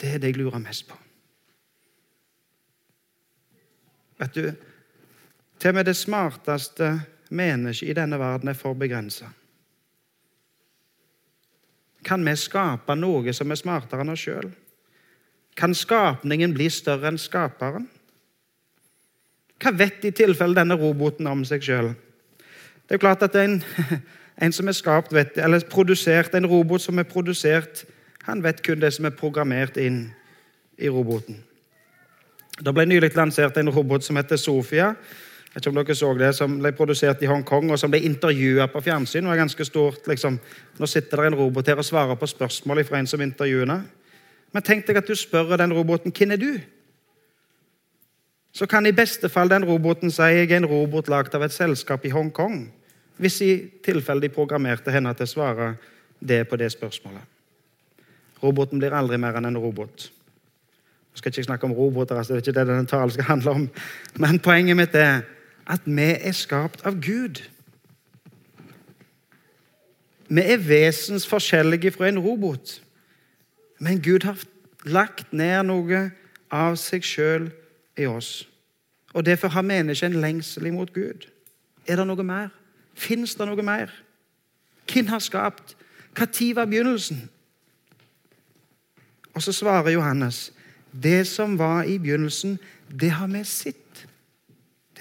det 0.01 0.09
er 0.09 0.19
det 0.21 0.31
jeg 0.31 0.37
lurer 0.37 0.61
mest 0.61 0.87
på. 0.89 0.97
Vet 4.21 4.35
du, 4.35 4.51
til 5.59 5.69
og 5.69 5.75
med 5.75 5.85
det 5.89 5.95
smarteste 5.97 6.91
mennesket 7.31 7.89
i 7.89 7.95
denne 7.97 8.19
verden 8.19 8.51
er 8.51 8.57
for 8.57 8.77
begrensa. 8.77 9.29
Kan 12.05 12.25
vi 12.25 12.35
skape 12.35 12.95
noe 12.97 13.33
som 13.33 13.51
er 13.51 13.59
smartere 13.59 14.03
enn 14.03 14.13
oss 14.13 14.25
sjøl? 14.25 14.49
Kan 15.57 15.75
skapningen 15.77 16.53
bli 16.55 16.69
større 16.73 17.11
enn 17.11 17.19
skaperen? 17.21 17.87
Hva 19.61 19.73
vet 19.77 20.07
i 20.07 20.13
tilfelle 20.15 20.57
denne 20.57 20.77
roboten 20.79 21.27
om 21.29 21.43
seg 21.45 21.61
sjøl? 21.65 21.91
Det 22.87 22.97
er 22.97 23.03
klart 23.03 23.21
at 23.23 23.35
en, 23.37 23.59
en 24.43 24.55
som 24.55 24.67
er 24.67 24.75
skapt, 24.75 25.13
vet, 25.13 25.37
eller 25.37 25.61
produsert, 25.69 26.33
en 26.35 26.49
robot 26.49 26.81
som 26.81 26.99
er 26.99 27.07
produsert, 27.07 27.85
han 28.25 28.41
vet 28.43 28.61
kun 28.65 28.81
det 28.81 28.91
som 28.95 29.05
er 29.05 29.15
programmert 29.17 29.77
inn 29.81 30.03
i 30.81 30.89
roboten. 30.89 31.37
Det 32.61 32.73
ble 32.73 32.85
nylig 32.85 33.13
lansert 33.15 33.57
en 33.57 33.71
robot 33.73 34.05
som 34.05 34.17
heter 34.19 34.37
Sofia. 34.37 34.91
Jeg 35.51 35.59
vet 35.59 35.65
ikke 35.65 35.71
om 35.71 35.79
dere 35.83 35.95
så 35.95 36.09
det, 36.15 36.35
Som 36.35 36.59
ble 36.59 36.71
produsert 36.71 37.21
i 37.21 37.27
Hongkong 37.27 37.73
og 37.73 37.79
som 37.79 37.91
ble 37.91 37.99
intervjua 38.07 38.69
på 38.71 38.81
fjernsyn. 38.81 39.25
og 39.25 39.29
var 39.29 39.37
ganske 39.37 39.65
stort, 39.65 40.07
liksom. 40.07 40.39
Nå 40.79 40.85
sitter 40.87 41.17
det 41.17 41.25
en 41.25 41.35
robot 41.35 41.67
her 41.67 41.77
og 41.77 41.85
svarer 41.85 42.15
på 42.15 42.25
spørsmål 42.27 42.85
fra 42.85 42.99
en 42.99 43.07
som 43.07 43.21
intervjuer. 43.21 43.81
Men 44.53 44.63
tenk 44.63 44.87
deg 44.87 44.97
at 44.97 45.07
du 45.07 45.15
spør 45.15 45.57
den 45.57 45.73
roboten 45.73 46.11
hvem 46.11 46.31
er 46.31 46.37
du 46.37 46.59
Så 48.53 48.65
kan 48.65 48.85
i 48.85 48.91
beste 48.91 49.29
fall 49.29 49.49
den 49.49 49.65
roboten 49.65 50.11
si 50.11 50.21
jeg 50.21 50.51
er 50.51 50.57
en 50.57 50.65
robot 50.65 51.07
lagd 51.07 51.35
av 51.35 51.43
et 51.43 51.51
selskap 51.51 52.05
i 52.05 52.09
Hongkong. 52.09 52.71
Hvis 53.17 53.41
i 53.41 53.71
tilfelle 53.83 54.21
de 54.21 54.29
programmerte 54.29 54.91
henne 54.91 55.13
til 55.13 55.23
å 55.23 55.27
svare 55.27 55.75
det 56.19 56.47
på 56.49 56.55
det 56.55 56.71
spørsmålet. 56.71 57.21
Roboten 58.43 58.79
blir 58.79 58.93
aldri 58.93 59.17
mer 59.17 59.35
enn 59.37 59.45
en 59.45 59.57
robot. 59.57 60.11
Jeg 61.11 61.17
skal 61.17 61.31
ikke 61.31 61.43
snakke 61.43 61.65
om 61.65 61.73
roboter, 61.73 62.15
altså, 62.17 62.33
det 62.33 62.39
er 62.39 62.45
ikke 62.45 62.59
det 62.59 62.67
denne 62.67 62.87
talen 62.87 63.11
skal 63.11 63.23
handle 63.23 63.51
om. 63.51 63.69
Men 64.15 64.39
poenget 64.39 64.77
mitt 64.77 64.95
er 64.95 65.21
at 65.71 65.85
vi 65.85 66.09
er 66.19 66.35
skapt 66.35 66.83
av 66.85 66.99
Gud. 67.01 67.39
Vi 70.27 70.41
er 70.41 70.57
vesensforskjellige 70.57 71.91
fra 71.95 72.07
en 72.07 72.19
robot. 72.19 72.81
Men 73.79 74.01
Gud 74.03 74.23
har 74.27 74.39
lagt 74.85 75.33
ned 75.33 75.63
noe 75.69 76.09
av 76.51 76.75
seg 76.79 77.05
sjøl 77.07 77.49
i 77.97 78.05
oss. 78.05 78.47
Og 79.13 79.25
Derfor 79.25 79.47
har 79.47 79.67
mennesket 79.67 80.11
en 80.11 80.21
lengsel 80.21 80.67
imot 80.67 80.93
Gud. 80.93 81.27
Er 81.87 81.99
det 81.99 82.07
noe 82.07 82.23
mer? 82.23 82.49
Fins 82.93 83.35
det 83.35 83.47
noe 83.47 83.63
mer? 83.63 83.91
Hvem 84.91 85.07
har 85.07 85.19
skapt? 85.19 85.75
Når 86.17 86.55
var 86.55 86.65
begynnelsen? 86.65 87.29
Og 89.33 89.41
så 89.41 89.51
svarer 89.51 89.91
Johannes 89.91 90.51
det 90.91 91.27
som 91.27 91.57
var 91.59 91.83
i 91.83 91.97
begynnelsen, 91.97 92.59
det 92.99 93.11
har 93.11 93.27
vi 93.27 93.43
sett. 93.43 93.80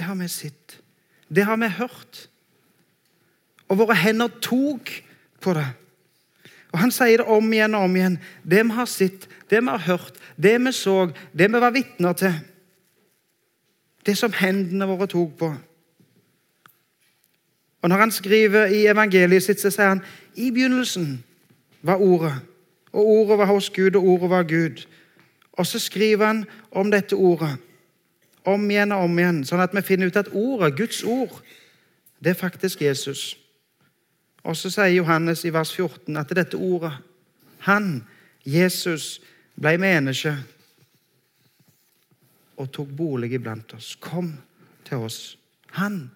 Det 0.00 0.06
har 0.06 0.14
vi 0.14 0.28
sett. 0.28 0.78
Det 1.28 1.44
har 1.44 1.56
vi 1.56 1.68
hørt. 1.68 2.28
Og 3.68 3.78
våre 3.78 3.94
hender 3.94 4.28
tok 4.40 4.88
på 5.40 5.52
det. 5.54 5.66
Og 6.72 6.78
Han 6.78 6.90
sier 6.90 7.20
det 7.20 7.26
om 7.28 7.52
igjen 7.52 7.76
og 7.76 7.84
om 7.84 7.96
igjen. 7.96 8.16
Det 8.42 8.64
vi 8.64 8.78
har 8.78 8.88
sett, 8.88 9.28
det 9.50 9.60
vi 9.60 9.68
har 9.68 9.84
hørt, 9.84 10.16
det 10.40 10.56
vi 10.64 10.72
så, 10.72 11.12
det 11.36 11.50
vi 11.52 11.60
var 11.60 11.76
vitner 11.76 12.16
til. 12.16 12.40
Det 14.06 14.16
som 14.16 14.32
hendene 14.32 14.88
våre 14.88 15.06
tok 15.06 15.36
på. 15.36 15.52
Og 17.82 17.88
Når 17.88 17.96
han 17.96 18.10
skriver 18.10 18.72
i 18.72 18.86
evangeliet 18.86 19.42
sitt, 19.42 19.60
så 19.60 19.68
sier 19.68 19.88
han 19.88 20.04
i 20.34 20.50
begynnelsen 20.50 21.24
var 21.82 22.00
Ordet. 22.00 22.40
Og 22.92 23.04
Ordet 23.06 23.38
var 23.38 23.52
hos 23.52 23.70
Gud, 23.70 23.96
og 23.96 24.04
Ordet 24.04 24.30
var 24.30 24.42
Gud. 24.48 24.86
Og 25.52 25.66
så 25.66 25.78
skriver 25.78 26.26
han 26.26 26.46
om 26.72 26.90
dette 26.90 27.16
ordet 27.16 27.58
om 28.44 28.70
igjen 28.70 28.92
og 28.92 29.04
om 29.04 29.18
igjen, 29.18 29.42
sånn 29.44 29.62
at 29.62 29.74
vi 29.76 29.82
finner 29.84 30.10
ut 30.10 30.16
at 30.20 30.30
ordet, 30.32 30.76
Guds 30.78 31.02
ord, 31.04 31.40
det 32.20 32.34
er 32.34 32.40
faktisk 32.40 32.82
Jesus. 32.82 33.36
Og 34.44 34.56
så 34.56 34.70
sier 34.72 34.94
Johannes 34.94 35.44
i 35.44 35.52
vers 35.52 35.72
14 35.76 36.16
at 36.16 36.32
dette 36.36 36.56
ordet, 36.56 36.92
han, 37.66 38.00
Jesus, 38.44 39.18
ble 39.60 39.76
menneske 39.80 40.32
og 42.60 42.70
tok 42.72 42.88
bolig 42.96 43.32
iblant 43.36 43.74
oss. 43.76 43.94
Kom 44.00 44.32
til 44.88 45.04
oss. 45.04 45.36
Han 45.76 46.10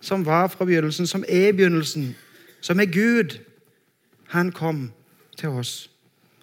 som 0.00 0.26
var 0.26 0.48
fra 0.48 0.64
begynnelsen, 0.64 1.06
som 1.06 1.24
er 1.28 1.52
begynnelsen, 1.52 2.16
som 2.60 2.80
er 2.80 2.90
Gud, 2.90 3.38
han 4.28 4.52
kom 4.52 4.90
til 5.38 5.48
oss 5.48 5.90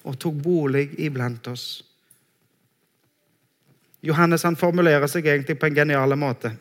og 0.03 0.19
tok 0.19 0.35
bolig 0.43 0.89
iblant 0.99 1.47
oss. 1.47 1.83
Johannes 4.03 4.43
han 4.43 4.55
formulerer 4.55 5.07
seg 5.07 5.27
egentlig 5.27 5.59
på 5.59 5.69
en 5.69 5.75
genial 5.75 6.15
måte. 6.19 6.51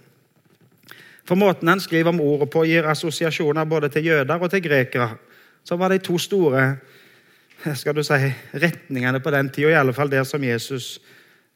For 1.24 1.40
Måten 1.40 1.68
han 1.68 1.80
skriver 1.80 2.12
om 2.12 2.20
ordet 2.20 2.50
på, 2.52 2.64
gir 2.68 2.86
assosiasjoner 2.88 3.64
både 3.64 3.88
til 3.88 4.06
jøder 4.06 4.40
og 4.40 4.50
til 4.50 4.62
grekere. 4.62 5.16
Så 5.64 5.76
var 5.80 5.88
de 5.88 5.98
to 5.98 6.18
store 6.18 6.76
skal 7.80 7.96
du 7.96 8.02
si, 8.04 8.28
retningene 8.52 9.20
på 9.24 9.32
den 9.32 9.48
tida, 9.50 9.70
i 9.72 9.78
alle 9.78 9.94
fall 9.96 10.10
der 10.12 10.24
som 10.28 10.44
Jesus 10.44 10.98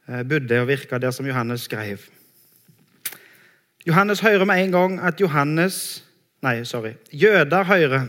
eh, 0.07 0.23
bodde 0.25 0.61
og 0.61 0.67
virka, 0.67 0.97
der 0.97 1.11
som 1.11 1.27
Johannes 1.27 1.67
skrev. 1.69 1.99
Johannes 3.87 4.19
hører 4.19 4.45
med 4.45 4.63
en 4.63 4.71
gang 4.71 4.99
at 4.99 5.21
Johannes 5.21 6.03
Nei, 6.39 6.63
sorry. 6.63 6.93
Jøder 7.11 7.63
hører 7.67 8.05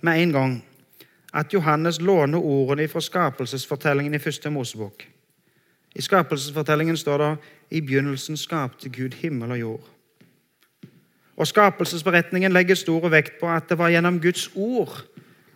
med 0.00 0.22
en 0.22 0.30
gang 0.32 0.52
at 1.34 1.52
Johannes 1.52 2.00
låner 2.00 2.38
ordene 2.38 2.88
fra 2.88 3.00
skapelsesfortellingen 3.00 4.14
i 4.14 4.18
første 4.18 4.50
Mosebok. 4.50 5.04
I 5.94 6.02
skapelsesfortellingen 6.02 6.96
står 6.96 7.18
det 7.18 7.36
i 7.70 7.80
begynnelsen 7.80 8.36
skapte 8.36 8.88
Gud 8.88 9.14
himmel 9.14 9.50
og 9.50 9.60
jord. 9.60 9.90
Og 11.36 11.46
Skapelsesberetningen 11.46 12.52
legger 12.52 12.74
stor 12.74 13.08
vekt 13.08 13.40
på 13.40 13.48
at 13.50 13.68
det 13.68 13.78
var 13.78 13.90
gjennom 13.90 14.20
Guds 14.20 14.50
ord 14.54 15.04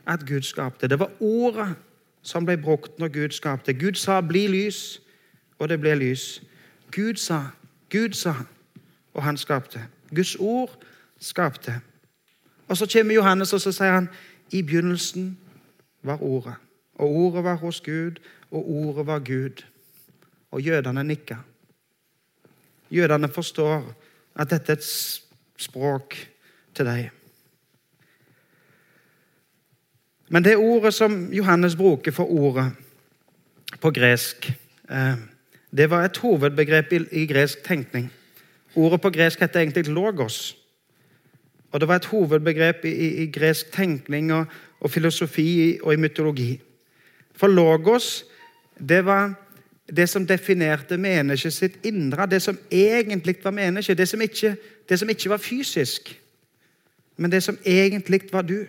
at 0.06 0.26
Gud 0.26 0.42
skapte. 0.42 0.88
Det 0.88 0.98
var 0.98 1.10
ordet 1.20 1.74
som 2.22 2.46
ble 2.46 2.56
brukt 2.58 2.98
når 2.98 3.08
Gud 3.08 3.30
skapte. 3.30 3.74
Gud 3.74 3.94
sa 3.94 4.20
'bli 4.20 4.46
lys', 4.46 5.00
og 5.58 5.68
det 5.68 5.80
ble 5.80 5.94
lys. 5.94 6.42
Gud 6.90 7.16
sa, 7.16 7.42
Gud 7.90 8.12
sa, 8.12 8.34
og 9.14 9.22
han 9.22 9.36
skapte. 9.36 9.82
Guds 10.14 10.36
ord 10.40 10.84
skapte. 11.20 11.80
Og 12.68 12.76
Så 12.76 12.86
kommer 12.92 13.14
Johannes 13.14 13.52
og 13.52 13.60
så 13.60 13.72
sier 13.72 13.92
han, 13.92 14.08
i 14.50 14.62
begynnelsen 14.62 15.38
var 16.02 16.22
Ordet. 16.22 16.54
Og 16.94 17.10
Ordet 17.10 17.44
var 17.44 17.54
hos 17.54 17.80
Gud, 17.80 18.12
og 18.50 18.70
Ordet 18.70 19.06
var 19.06 19.18
Gud. 19.18 19.64
Og 20.50 20.62
jødene 20.62 21.04
nikker. 21.04 21.36
Jødene 22.90 23.28
forstår 23.28 23.94
at 24.36 24.50
dette 24.50 24.72
er 24.72 24.76
et 24.76 24.84
språk 25.58 26.16
til 26.74 26.86
dem. 26.86 27.08
Men 30.28 30.44
det 30.44 30.56
ordet 30.56 30.94
som 30.94 31.32
Johannes 31.32 31.76
bruker 31.76 32.12
for 32.12 32.24
ordet 32.24 32.72
på 33.80 33.90
gresk, 33.90 34.52
eh, 34.90 35.16
det 35.76 35.90
var 35.90 36.04
et 36.04 36.16
hovedbegrep 36.16 36.92
i 37.12 37.26
gresk 37.26 37.64
tenkning. 37.64 38.12
Ordet 38.76 39.00
på 39.00 39.10
gresk 39.10 39.40
heter 39.40 39.60
egentlig 39.60 39.88
'logos'. 39.88 40.56
Og 41.72 41.80
Det 41.80 41.88
var 41.88 41.96
et 41.96 42.04
hovedbegrep 42.04 42.84
i, 42.84 42.88
i, 42.88 43.08
i 43.22 43.26
gresk 43.32 43.72
tenkning 43.72 44.32
og, 44.32 44.46
og, 44.80 44.90
filosofi 44.90 45.78
og 45.82 45.92
i 45.92 45.96
mytologi. 45.96 46.60
For 47.36 47.46
logos 47.46 48.24
det 48.88 49.04
var 49.04 49.34
det 49.96 50.08
som 50.08 50.26
definerte 50.26 50.96
mennesket 51.00 51.52
sitt 51.52 51.86
indre, 51.86 52.26
det 52.26 52.42
som 52.42 52.58
egentlig 52.70 53.38
var 53.44 53.54
mennesket, 53.56 53.98
det 53.98 54.08
som 54.08 54.20
ikke, 54.20 54.56
det 54.88 54.98
som 54.98 55.08
ikke 55.08 55.30
var 55.30 55.40
fysisk, 55.42 56.12
men 57.16 57.32
det 57.32 57.42
som 57.42 57.58
egentlig 57.64 58.28
var 58.32 58.42
du. 58.42 58.66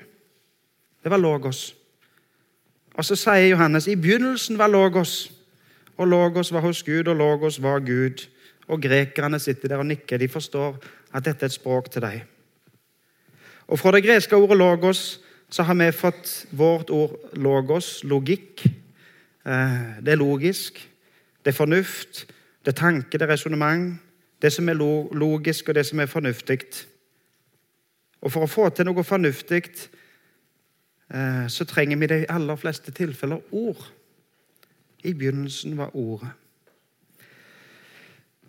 Det 1.04 1.12
var 1.12 1.18
Logos. 1.18 1.76
Og 2.94 3.06
så 3.06 3.16
sier 3.16 3.52
Johannes 3.52 3.88
i 3.88 3.96
begynnelsen 3.96 4.58
var 4.60 4.68
Logos, 4.68 5.32
og 5.98 6.08
Logos 6.08 6.52
var 6.52 6.64
hos 6.64 6.84
Gud, 6.84 7.08
og 7.08 7.16
Logos 7.16 7.62
var 7.62 7.80
Gud. 7.80 8.26
Og 8.68 8.82
grekerne 8.82 9.40
sitter 9.40 9.68
der 9.68 9.82
og 9.82 9.86
nikker. 9.86 10.18
De 10.18 10.28
forstår 10.28 10.78
at 11.14 11.26
dette 11.26 11.46
er 11.46 11.50
et 11.50 11.56
språk 11.56 11.92
til 11.92 12.02
dem. 12.02 12.20
Og 13.68 13.80
Fra 13.80 13.92
det 13.92 14.04
greske 14.04 14.36
ordet 14.36 14.58
'logos' 14.58 15.20
så 15.50 15.64
har 15.64 15.74
vi 15.74 15.92
fått 15.92 16.46
vårt 16.52 16.90
ord 16.90 17.16
'logos', 17.34 18.04
logikk. 18.04 18.66
Eh, 19.46 20.04
det 20.06 20.12
er 20.12 20.16
logisk. 20.16 20.89
Det 21.46 21.54
er 21.54 21.58
fornuft, 21.58 22.26
det 22.66 22.74
er 22.74 22.82
tanke, 22.82 23.18
det 23.18 23.22
er 23.22 23.34
resonnement. 23.34 24.00
Det 24.42 24.54
som 24.54 24.70
er 24.70 24.80
logisk, 25.14 25.70
og 25.70 25.76
det 25.76 25.86
som 25.86 26.00
er 26.00 26.06
fornuftig. 26.06 26.60
Og 28.22 28.32
For 28.32 28.44
å 28.44 28.52
få 28.52 28.70
til 28.70 28.88
noe 28.88 29.04
fornuftig 29.04 29.64
eh, 31.14 31.48
så 31.48 31.66
trenger 31.68 32.00
vi 32.00 32.08
i 32.08 32.12
de 32.14 32.20
aller 32.30 32.60
fleste 32.60 32.92
tilfeller 32.96 33.40
ord. 33.52 33.84
I 35.04 35.14
begynnelsen 35.14 35.78
var 35.78 35.96
ordet. 35.96 36.30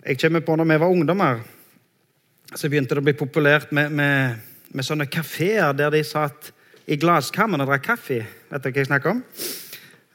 Jeg 0.07 0.19
kommer 0.19 0.41
på 0.41 0.57
når 0.57 0.65
vi 0.65 0.81
var 0.81 0.91
ungdommer, 0.91 1.43
så 2.55 2.69
begynte 2.69 2.97
det 2.97 3.03
å 3.03 3.07
bli 3.07 3.15
populært 3.15 3.73
med, 3.73 3.93
med, 3.95 4.39
med 4.75 4.87
sånne 4.87 5.07
kafeer 5.07 5.75
der 5.77 5.93
de 5.95 6.01
satt 6.07 6.51
i 6.91 6.97
glasskammen 6.99 7.61
og 7.63 7.69
drakk 7.71 7.85
kaffe. 7.93 8.25
Vet 8.51 8.65
dere 8.65 8.73
hva 8.73 8.83
jeg 8.83 8.89
snakker 8.89 9.13
om? 9.13 9.21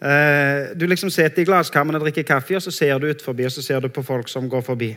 Eh, 0.06 0.78
du 0.78 0.86
liksom 0.88 1.10
sitter 1.10 1.42
i 1.42 1.46
glasskammen 1.48 1.98
og 1.98 2.04
drikker 2.04 2.28
kaffe, 2.28 2.56
og 2.60 2.62
så 2.62 2.72
ser 2.72 3.00
du 3.02 3.08
ut 3.10 3.22
forbi, 3.26 3.48
og 3.48 3.52
så 3.52 3.64
ser 3.66 3.82
du 3.82 3.90
på 3.90 4.04
folk 4.06 4.30
som 4.30 4.50
går 4.50 4.62
forbi. 4.62 4.92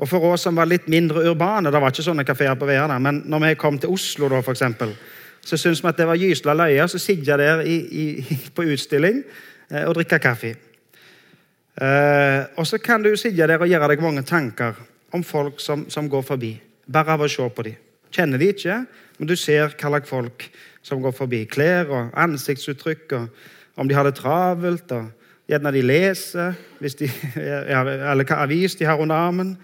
Og 0.00 0.08
for 0.08 0.24
oss 0.30 0.46
som 0.46 0.56
var 0.56 0.68
litt 0.70 0.88
mindre 0.88 1.26
urbane, 1.28 1.68
det 1.68 1.80
var 1.82 1.92
ikke 1.92 2.06
sånne 2.06 2.24
kafeer 2.24 2.56
på 2.56 2.68
Vea, 2.70 2.86
men 2.98 3.20
når 3.28 3.42
vi 3.44 3.58
kom 3.60 3.76
til 3.78 3.92
Oslo, 3.92 4.30
da, 4.32 4.40
for 4.40 4.56
eksempel, 4.56 4.94
så 5.44 5.58
syntes 5.60 5.82
vi 5.84 5.90
at 5.90 6.00
det 6.00 6.08
var 6.08 6.20
gysla 6.20 6.54
løye 6.56 6.86
å 6.86 6.88
sitte 6.88 7.36
der 7.36 7.62
i, 7.68 7.76
i, 7.76 8.06
på 8.56 8.64
utstilling 8.72 9.20
eh, 9.68 9.84
og 9.84 9.94
drikke 9.98 10.22
kaffe. 10.24 10.54
Eh, 11.80 12.40
og 12.56 12.66
så 12.68 12.80
kan 12.80 13.04
du 13.04 13.12
sitte 13.16 13.44
der 13.44 13.60
og 13.60 13.68
gjøre 13.68 13.92
deg 13.92 14.04
mange 14.04 14.24
tanker 14.24 14.80
om 15.12 15.24
folk 15.24 15.60
som, 15.60 15.84
som 15.92 16.08
går 16.08 16.24
forbi. 16.24 16.54
Bare 16.88 17.16
av 17.16 17.26
å 17.26 17.28
se 17.28 17.44
på 17.44 17.68
dem. 17.68 17.76
Kjenner 18.10 18.40
de 18.40 18.50
ikke, 18.54 18.82
men 19.18 19.28
du 19.28 19.36
ser 19.36 19.68
hva 19.68 19.92
slags 19.92 20.08
folk 20.08 20.48
som 20.82 21.02
går 21.04 21.12
forbi. 21.12 21.44
Klær 21.44 21.92
og 21.92 22.14
ansiktsuttrykk, 22.18 23.18
og 23.20 23.50
om 23.80 23.88
de 23.88 23.96
har 23.96 24.04
det 24.04 24.18
travelt. 24.20 24.92
og 24.92 25.08
Gjerne 25.48 25.72
de 25.72 25.82
leser, 25.82 26.56
hvis 26.78 26.98
de, 27.00 27.08
eller 27.40 28.26
hva 28.28 28.42
avis 28.44 28.76
de 28.78 28.86
har 28.86 29.00
under 29.00 29.16
armen. 29.16 29.54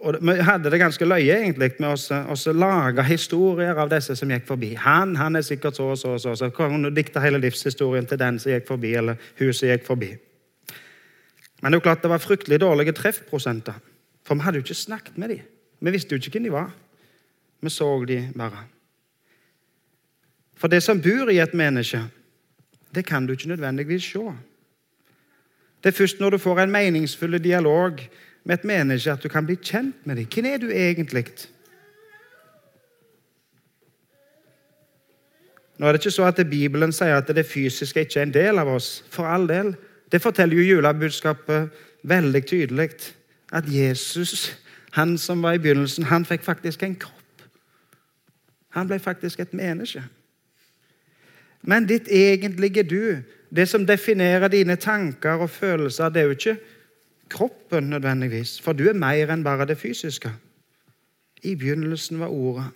Og 0.00 0.16
Vi 0.24 0.34
hadde 0.40 0.70
det 0.72 0.80
ganske 0.80 1.04
løye 1.04 1.36
egentlig 1.42 1.74
med 1.78 1.92
å 1.92 2.52
lage 2.56 3.04
historier 3.04 3.76
av 3.76 3.90
disse 3.92 4.16
som 4.16 4.30
gikk 4.32 4.46
forbi. 4.48 4.72
Han 4.80 5.14
han 5.16 5.36
er 5.36 5.44
sikkert 5.44 5.76
så 5.76 5.90
og 5.92 5.98
så. 5.98 6.14
og 6.16 6.20
Så 6.20 6.50
Så 6.50 6.82
du 6.82 6.90
dikte 6.90 7.20
hele 7.20 7.38
livshistorien 7.38 8.06
til 8.06 8.18
den 8.18 8.38
som 8.38 8.52
gikk 8.52 8.66
forbi, 8.66 8.94
eller 8.94 9.16
huset 9.38 9.68
gikk 9.68 9.86
forbi. 9.86 10.16
Men 11.60 11.72
det 11.72 11.76
er 11.76 11.80
jo 11.80 11.88
klart 11.88 12.02
det 12.02 12.10
var 12.10 12.18
fryktelig 12.18 12.60
dårlige 12.60 12.92
treffprosenter. 12.92 13.74
For 14.24 14.34
vi 14.34 14.40
hadde 14.40 14.58
jo 14.58 14.62
ikke 14.62 14.74
snakket 14.74 15.18
med 15.18 15.28
dem. 15.28 15.40
Vi 15.80 15.90
visste 15.90 16.14
jo 16.14 16.16
ikke 16.16 16.30
hvem 16.30 16.44
de 16.44 16.52
var. 16.52 16.70
Vi 17.60 17.70
så 17.70 18.04
dem 18.04 18.32
bare. 18.36 18.64
For 20.56 20.68
det 20.68 20.82
som 20.82 21.00
bor 21.00 21.28
i 21.28 21.38
et 21.38 21.54
menneske, 21.54 22.00
det 22.94 23.04
kan 23.06 23.26
du 23.26 23.32
ikke 23.32 23.48
nødvendigvis 23.48 24.02
se. 24.02 24.18
Det 25.82 25.88
er 25.88 25.96
først 25.96 26.20
når 26.20 26.30
du 26.30 26.38
får 26.38 26.60
en 26.60 26.70
meningsfull 26.70 27.38
dialog 27.44 28.00
med 28.44 28.58
et 28.58 28.64
menneske, 28.64 29.12
at 29.12 29.22
du 29.22 29.28
kan 29.28 29.46
bli 29.46 29.54
kjent 29.54 30.06
med 30.06 30.16
dem. 30.16 30.26
Hvem 30.26 30.44
er 30.44 30.58
du 30.58 30.70
egentlig? 30.70 31.24
Nå 35.78 35.86
er 35.86 35.92
det 35.92 36.00
ikke 36.00 36.10
så 36.10 36.24
at 36.28 36.40
Bibelen 36.50 36.92
sier 36.92 37.16
at 37.16 37.28
det 37.36 37.46
fysiske 37.46 38.00
ikke 38.00 38.18
er 38.20 38.26
en 38.26 38.34
del 38.34 38.58
av 38.58 38.68
oss. 38.68 39.04
For 39.10 39.24
all 39.24 39.48
del. 39.48 39.74
Det 40.12 40.20
forteller 40.22 40.56
jo 40.56 40.74
julebudskapet 40.74 41.70
veldig 42.02 42.46
tydelig. 42.46 42.90
At 43.52 43.64
Jesus, 43.66 44.56
han 44.92 45.18
som 45.18 45.42
var 45.42 45.52
i 45.52 45.58
begynnelsen, 45.58 46.04
han 46.04 46.24
fikk 46.24 46.42
faktisk 46.42 46.82
en 46.82 46.96
kropp. 46.96 47.42
Han 48.76 48.88
ble 48.88 48.98
faktisk 48.98 49.40
et 49.40 49.54
menneske. 49.54 50.02
Men 51.62 51.86
ditt 51.86 52.08
egentlige 52.08 52.82
du, 52.82 53.22
det 53.50 53.68
som 53.68 53.86
definerer 53.86 54.48
dine 54.48 54.76
tanker 54.76 55.42
og 55.44 55.50
følelser, 55.50 56.08
det 56.08 56.20
er 56.20 56.28
jo 56.28 56.36
ikke 56.36 56.56
kroppen 57.30 57.90
nødvendigvis, 57.90 58.60
for 58.60 58.72
du 58.72 58.88
er 58.88 58.98
mer 58.98 59.30
enn 59.30 59.44
bare 59.44 59.68
det 59.68 59.78
fysiske. 59.78 60.32
I 61.42 61.54
begynnelsen 61.54 62.20
var 62.20 62.28
Ordet, 62.28 62.70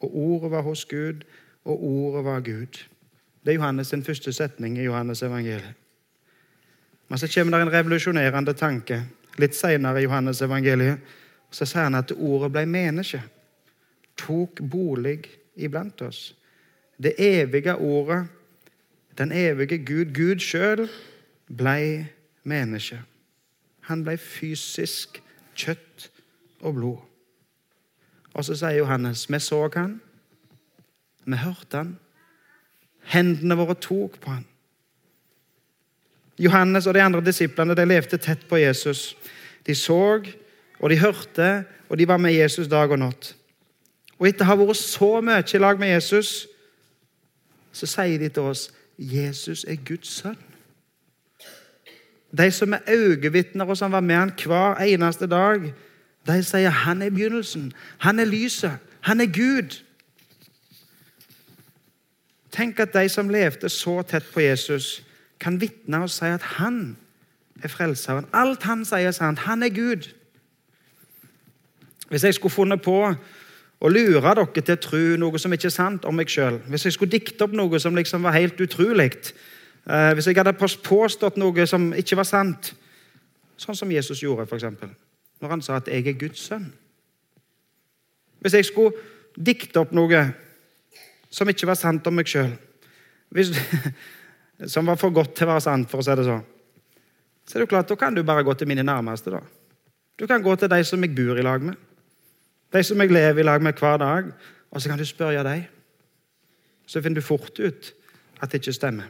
og 0.00 0.16
Ordet 0.16 0.50
var 0.50 0.62
hos 0.62 0.84
Gud, 0.84 1.24
og 1.64 1.84
Ordet 1.84 2.24
var 2.24 2.40
Gud. 2.40 2.84
Det 3.44 3.54
er 3.54 3.58
Johannes' 3.58 3.90
sin 3.90 4.04
første 4.04 4.32
setning 4.32 4.78
i 4.78 4.84
Johannes 4.84 5.22
evangeliet. 5.22 5.74
Men 7.08 7.18
så 7.18 7.28
kommer 7.34 7.58
det 7.58 7.66
en 7.66 7.72
revolusjonerende 7.72 8.52
tanke 8.52 9.02
litt 9.38 9.56
senere 9.56 10.00
i 10.00 10.04
Johannes 10.04 10.42
evangeliet. 10.42 10.98
Så 11.50 11.64
sier 11.64 11.86
han 11.86 11.96
at 11.96 12.12
ordet 12.12 12.52
ble 12.52 12.66
menneske 12.68 13.22
tok 14.18 14.60
bolig 14.60 15.22
iblant 15.56 16.02
oss. 16.02 16.34
Det 17.02 17.14
evige 17.18 17.76
ordet, 17.76 18.26
den 19.18 19.32
evige 19.32 19.78
Gud, 19.78 20.14
Gud 20.14 20.40
sjøl, 20.40 20.88
blei 21.56 22.04
menneske. 22.44 23.00
Han 23.88 24.02
blei 24.04 24.16
fysisk 24.16 25.22
kjøtt 25.56 26.10
og 26.60 26.74
blod. 26.74 26.98
Og 28.34 28.44
så 28.44 28.54
sier 28.58 28.78
Johannes 28.78 29.26
vi 29.30 29.40
så 29.42 29.64
han, 29.74 30.00
vi 31.24 31.36
hørte 31.36 31.76
han, 31.76 31.96
hendene 33.12 33.56
våre 33.58 33.74
tok 33.74 34.20
på 34.20 34.30
han. 34.30 34.46
Johannes 36.38 36.86
og 36.86 36.94
de 36.94 37.02
andre 37.02 37.24
disiplene 37.24 37.74
de 37.74 37.86
levde 37.86 38.18
tett 38.22 38.44
på 38.48 38.60
Jesus. 38.60 39.16
De 39.66 39.74
så, 39.74 40.22
og 40.78 40.90
de 40.90 41.00
hørte, 41.00 41.64
og 41.88 41.98
de 41.98 42.06
var 42.08 42.20
med 42.22 42.36
Jesus 42.36 42.68
dag 42.70 42.90
og 42.90 43.00
natt. 43.02 43.32
Og 44.18 44.28
etter 44.28 44.46
å 44.46 44.52
ha 44.52 44.56
vært 44.60 44.78
så 44.78 45.18
mye 45.24 45.42
i 45.42 45.60
lag 45.60 45.80
med 45.80 45.90
Jesus, 45.90 46.46
så 47.72 47.86
sier 47.86 48.18
de 48.18 48.28
til 48.28 48.42
oss 48.42 48.68
Jesus 48.98 49.64
er 49.68 49.78
Guds 49.86 50.08
sønn. 50.08 50.38
De 52.38 52.50
som 52.50 52.72
er 52.72 52.88
øyevitner, 52.88 53.64
og 53.64 53.76
som 53.76 53.92
var 53.92 54.00
med 54.00 54.14
han 54.14 54.32
hver 54.44 54.74
eneste 54.84 55.26
dag, 55.26 55.72
de 56.26 56.42
sier 56.44 56.70
han 56.70 57.02
er 57.02 57.10
begynnelsen, 57.10 57.72
han 57.98 58.20
er 58.20 58.24
lyset, 58.24 58.76
han 59.00 59.20
er 59.20 59.26
Gud. 59.32 59.78
Tenk 62.52 62.80
at 62.80 62.92
de 62.94 63.08
som 63.08 63.30
levde 63.30 63.68
så 63.68 64.02
tett 64.02 64.26
på 64.32 64.40
Jesus, 64.40 65.04
kan 65.40 65.60
vitne 65.60 66.02
og 66.02 66.10
si 66.10 66.26
at 66.26 66.42
han 66.42 66.96
er 67.62 67.68
frelseren. 67.68 68.26
Alt 68.34 68.62
han 68.66 68.84
sier, 68.84 69.08
er 69.08 69.14
sant. 69.14 69.38
Han 69.46 69.62
er 69.62 69.68
Gud. 69.68 70.10
Hvis 72.08 72.24
jeg 72.24 72.34
skulle 72.34 72.52
funnet 72.52 72.82
på 72.82 73.14
og 73.78 73.92
lure 73.94 74.20
dere 74.34 74.62
til 74.62 74.74
å 74.74 74.80
tro 74.82 75.02
noe 75.20 75.38
som 75.38 75.52
ikke 75.54 75.68
er 75.70 75.74
sant 75.74 76.06
om 76.08 76.16
meg 76.18 76.30
sjøl. 76.32 76.58
Hvis 76.66 76.88
jeg 76.88 76.96
skulle 76.96 77.14
dikte 77.14 77.46
opp 77.46 77.54
noe 77.54 77.78
som 77.78 77.94
liksom 77.94 78.26
var 78.26 78.34
helt 78.34 78.58
utrolig, 78.60 79.12
eh, 79.86 80.10
hvis 80.18 80.26
jeg 80.26 80.38
hadde 80.38 80.56
påstått 80.58 81.38
noe 81.38 81.66
som 81.66 81.92
ikke 81.94 82.18
var 82.18 82.26
sant, 82.26 82.72
sånn 83.58 83.78
som 83.78 83.90
Jesus 83.90 84.22
gjorde, 84.22 84.48
f.eks., 84.48 84.66
når 85.38 85.54
han 85.54 85.62
sa 85.62 85.76
at 85.76 85.86
'jeg 85.86 86.06
er 86.06 86.18
Guds 86.18 86.50
sønn'. 86.50 86.72
Hvis 88.40 88.54
jeg 88.54 88.64
skulle 88.64 88.92
dikte 89.38 89.80
opp 89.80 89.92
noe 89.92 90.34
som 91.30 91.48
ikke 91.48 91.66
var 91.66 91.74
sant 91.74 92.06
om 92.06 92.14
meg 92.14 92.26
sjøl, 92.26 92.58
som 94.66 94.86
var 94.86 94.96
for 94.96 95.10
godt 95.10 95.34
til 95.36 95.46
å 95.46 95.52
være 95.52 95.60
sant, 95.60 95.90
for 95.90 95.98
å 95.98 96.02
si 96.02 96.14
det 96.16 96.24
sånn, 96.24 96.44
så 97.46 97.54
er 97.54 97.60
det 97.60 97.68
jo 97.68 97.74
klart, 97.76 97.88
da 97.88 97.96
kan 97.96 98.14
du 98.14 98.22
bare 98.22 98.42
gå 98.42 98.54
til 98.54 98.68
mine 98.68 98.82
nærmeste. 98.82 99.30
da. 99.30 99.40
Du 100.18 100.26
kan 100.26 100.42
gå 100.42 100.56
til 100.56 100.68
de 100.68 100.84
som 100.84 101.00
jeg 101.00 101.14
bor 101.14 101.38
i 101.38 101.42
lag 101.42 101.62
med. 101.62 101.76
De 102.72 102.82
som 102.84 103.00
jeg 103.00 103.12
lever 103.12 103.40
i 103.40 103.46
lag 103.46 103.62
med 103.62 103.78
hver 103.78 103.96
dag. 103.96 104.32
Og 104.70 104.82
så 104.82 104.88
kan 104.88 104.98
du 104.98 105.04
spørre 105.04 105.44
dem. 105.44 105.64
Så 106.86 107.02
finner 107.02 107.20
du 107.20 107.26
fort 107.26 107.58
ut 107.58 107.94
at 108.40 108.52
det 108.52 108.60
ikke 108.60 108.72
stemmer. 108.72 109.08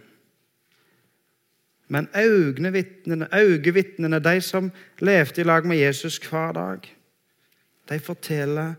Men 1.88 2.08
øyevitnene, 2.16 4.20
de 4.20 4.40
som 4.40 4.72
levde 4.98 5.40
i 5.40 5.44
lag 5.44 5.66
med 5.66 5.76
Jesus 5.76 6.18
hver 6.18 6.52
dag, 6.52 6.96
de 7.88 8.00
forteller 8.00 8.74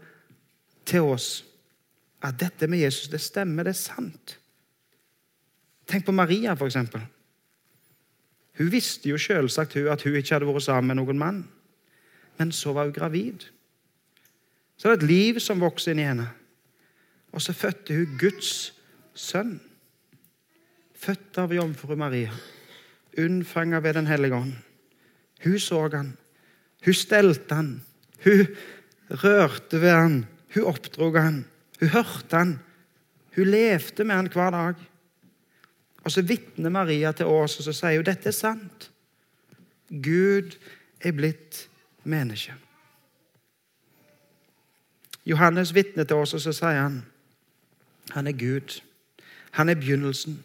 til 0.86 1.02
oss 1.02 1.46
at 2.24 2.40
dette 2.40 2.68
med 2.68 2.80
Jesus, 2.80 3.08
det 3.08 3.22
stemmer, 3.22 3.64
det 3.64 3.70
er 3.70 3.74
sant. 3.74 4.40
Tenk 5.88 6.06
på 6.06 6.12
Maria, 6.12 6.54
for 6.54 6.66
eksempel. 6.66 7.02
Hun 8.58 8.72
visste 8.72 9.10
jo 9.10 9.18
selvsagt 9.18 9.76
at 9.76 10.04
hun 10.04 10.16
ikke 10.16 10.36
hadde 10.36 10.48
vært 10.48 10.64
sammen 10.64 10.88
med 10.88 11.00
noen 11.00 11.20
mann. 11.20 11.48
Men 12.38 12.52
så 12.52 12.74
var 12.74 12.84
hun 12.84 12.94
gravid. 12.94 13.48
Så 14.80 14.88
er 14.88 14.96
det 14.96 15.04
et 15.04 15.12
liv 15.12 15.40
som 15.44 15.60
vokser 15.60 15.92
inn 15.92 16.00
i 16.00 16.08
henne. 16.08 16.30
Og 17.36 17.44
så 17.44 17.54
fødte 17.54 17.98
hun 17.98 18.16
Guds 18.20 18.54
sønn. 19.14 19.58
Født 20.96 21.38
av 21.42 21.54
jomfru 21.54 21.98
Maria. 22.00 22.32
Unnfanga 23.20 23.82
ved 23.84 24.00
Den 24.00 24.08
hellige 24.08 24.36
ånd. 24.36 24.56
Hun 25.44 25.60
så 25.60 25.82
han. 25.92 26.14
Hun 26.86 26.96
stelte 26.96 27.56
han. 27.56 27.74
Hun 28.24 28.48
rørte 29.24 29.82
ved 29.82 29.96
han. 29.96 30.18
Hun 30.56 30.72
oppdrog 30.72 31.20
han. 31.20 31.44
Hun 31.80 31.90
hørte 31.90 32.38
han. 32.38 32.56
Hun 33.36 33.52
levde 33.52 34.04
med 34.04 34.16
han 34.16 34.32
hver 34.32 34.56
dag. 34.56 34.88
Og 36.04 36.12
så 36.12 36.24
vitner 36.24 36.72
Maria 36.72 37.12
til 37.12 37.28
oss 37.28 37.60
og 37.60 37.68
så 37.68 37.76
sier 37.76 38.00
hun 38.00 38.08
dette 38.08 38.32
er 38.32 38.36
sant. 38.36 38.90
Gud 39.90 40.56
er 41.04 41.16
blitt 41.16 41.66
menneske. 42.04 42.56
Johannes 45.26 45.76
vitner 45.76 46.04
til 46.04 46.16
oss, 46.16 46.34
og 46.34 46.42
så 46.42 46.54
sier 46.56 46.82
han 46.82 47.02
han 48.12 48.28
er 48.28 48.32
Gud. 48.32 48.82
Han 49.52 49.70
er 49.70 49.76
begynnelsen. 49.76 50.44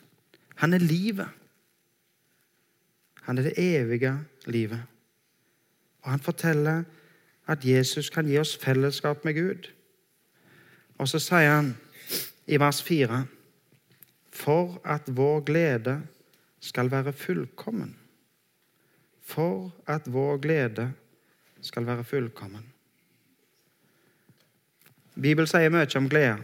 Han 0.55 0.73
er 0.73 0.79
livet. 0.79 1.29
Han 3.23 3.39
er 3.39 3.43
det 3.43 3.55
evige 3.57 4.19
livet. 4.47 4.83
Og 6.03 6.11
han 6.11 6.21
forteller 6.21 6.83
at 7.47 7.65
Jesus 7.65 8.11
kan 8.11 8.27
gi 8.27 8.39
oss 8.39 8.57
fellesskap 8.57 9.25
med 9.25 9.35
Gud. 9.35 9.71
Og 10.99 11.09
så 11.09 11.19
sier 11.19 11.51
han 11.57 11.75
i 12.47 12.61
vers 12.61 12.83
4 12.83 13.25
For 14.31 14.81
at 14.85 15.09
vår 15.17 15.41
glede 15.41 16.03
skal 16.61 16.91
være 16.91 17.13
fullkommen. 17.13 17.97
For 19.23 19.73
at 19.87 20.13
vår 20.13 20.37
glede 20.37 20.93
skal 21.61 21.87
være 21.87 22.05
fullkommen. 22.05 22.74
Bibelen 25.15 25.47
sier 25.47 25.71
mye 25.71 25.87
om 25.99 26.09
glede. 26.11 26.43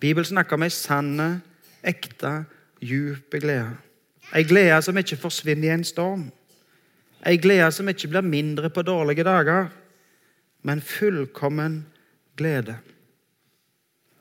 Bibelen 0.00 0.24
snakker 0.24 0.56
om 0.56 0.64
ei 0.64 0.72
sann, 0.72 1.42
ekte, 1.84 2.44
djup 2.80 3.36
glede. 3.36 3.76
Ei 4.32 4.44
glede 4.48 4.78
som 4.82 4.96
ikke 4.96 5.18
forsvinner 5.20 5.68
i 5.68 5.74
en 5.74 5.84
storm. 5.84 6.28
Ei 7.26 7.36
glede 7.36 7.68
som 7.72 7.88
ikke 7.88 8.08
blir 8.08 8.24
mindre 8.24 8.70
på 8.70 8.82
dårlige 8.82 9.26
dager, 9.26 9.68
men 10.62 10.80
fullkommen 10.80 11.82
glede. 12.36 12.78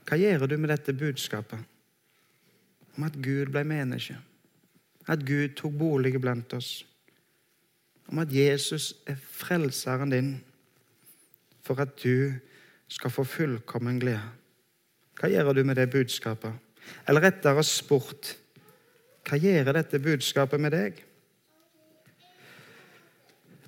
Hva 0.10 0.18
gjør 0.18 0.48
du 0.50 0.58
med 0.58 0.72
dette 0.74 0.96
budskapet 0.98 1.60
om 2.98 3.06
at 3.06 3.16
Gud 3.24 3.54
ble 3.54 3.64
menneske? 3.64 4.18
At 5.08 5.24
Gud 5.26 5.56
tok 5.56 5.78
bolig 5.80 6.20
blant 6.20 6.54
oss? 6.58 6.84
Om 8.10 8.20
at 8.20 8.34
Jesus 8.34 8.96
er 9.08 9.16
frelseren 9.16 10.12
din 10.12 10.32
for 11.64 11.80
at 11.80 11.94
du 12.04 12.34
skal 12.90 13.14
få 13.14 13.24
fullkommen 13.28 14.00
glede? 14.02 14.26
Hva 15.20 15.30
gjør 15.30 15.54
du 15.54 15.64
med 15.68 15.78
det 15.78 15.90
budskapet? 15.92 16.54
Eller 17.08 17.30
rettere 17.30 17.64
spurt 17.64 18.36
hva 19.30 19.38
gjør 19.38 19.74
dette 19.76 20.00
budskapet 20.02 20.62
med 20.62 20.74
deg? 20.74 20.96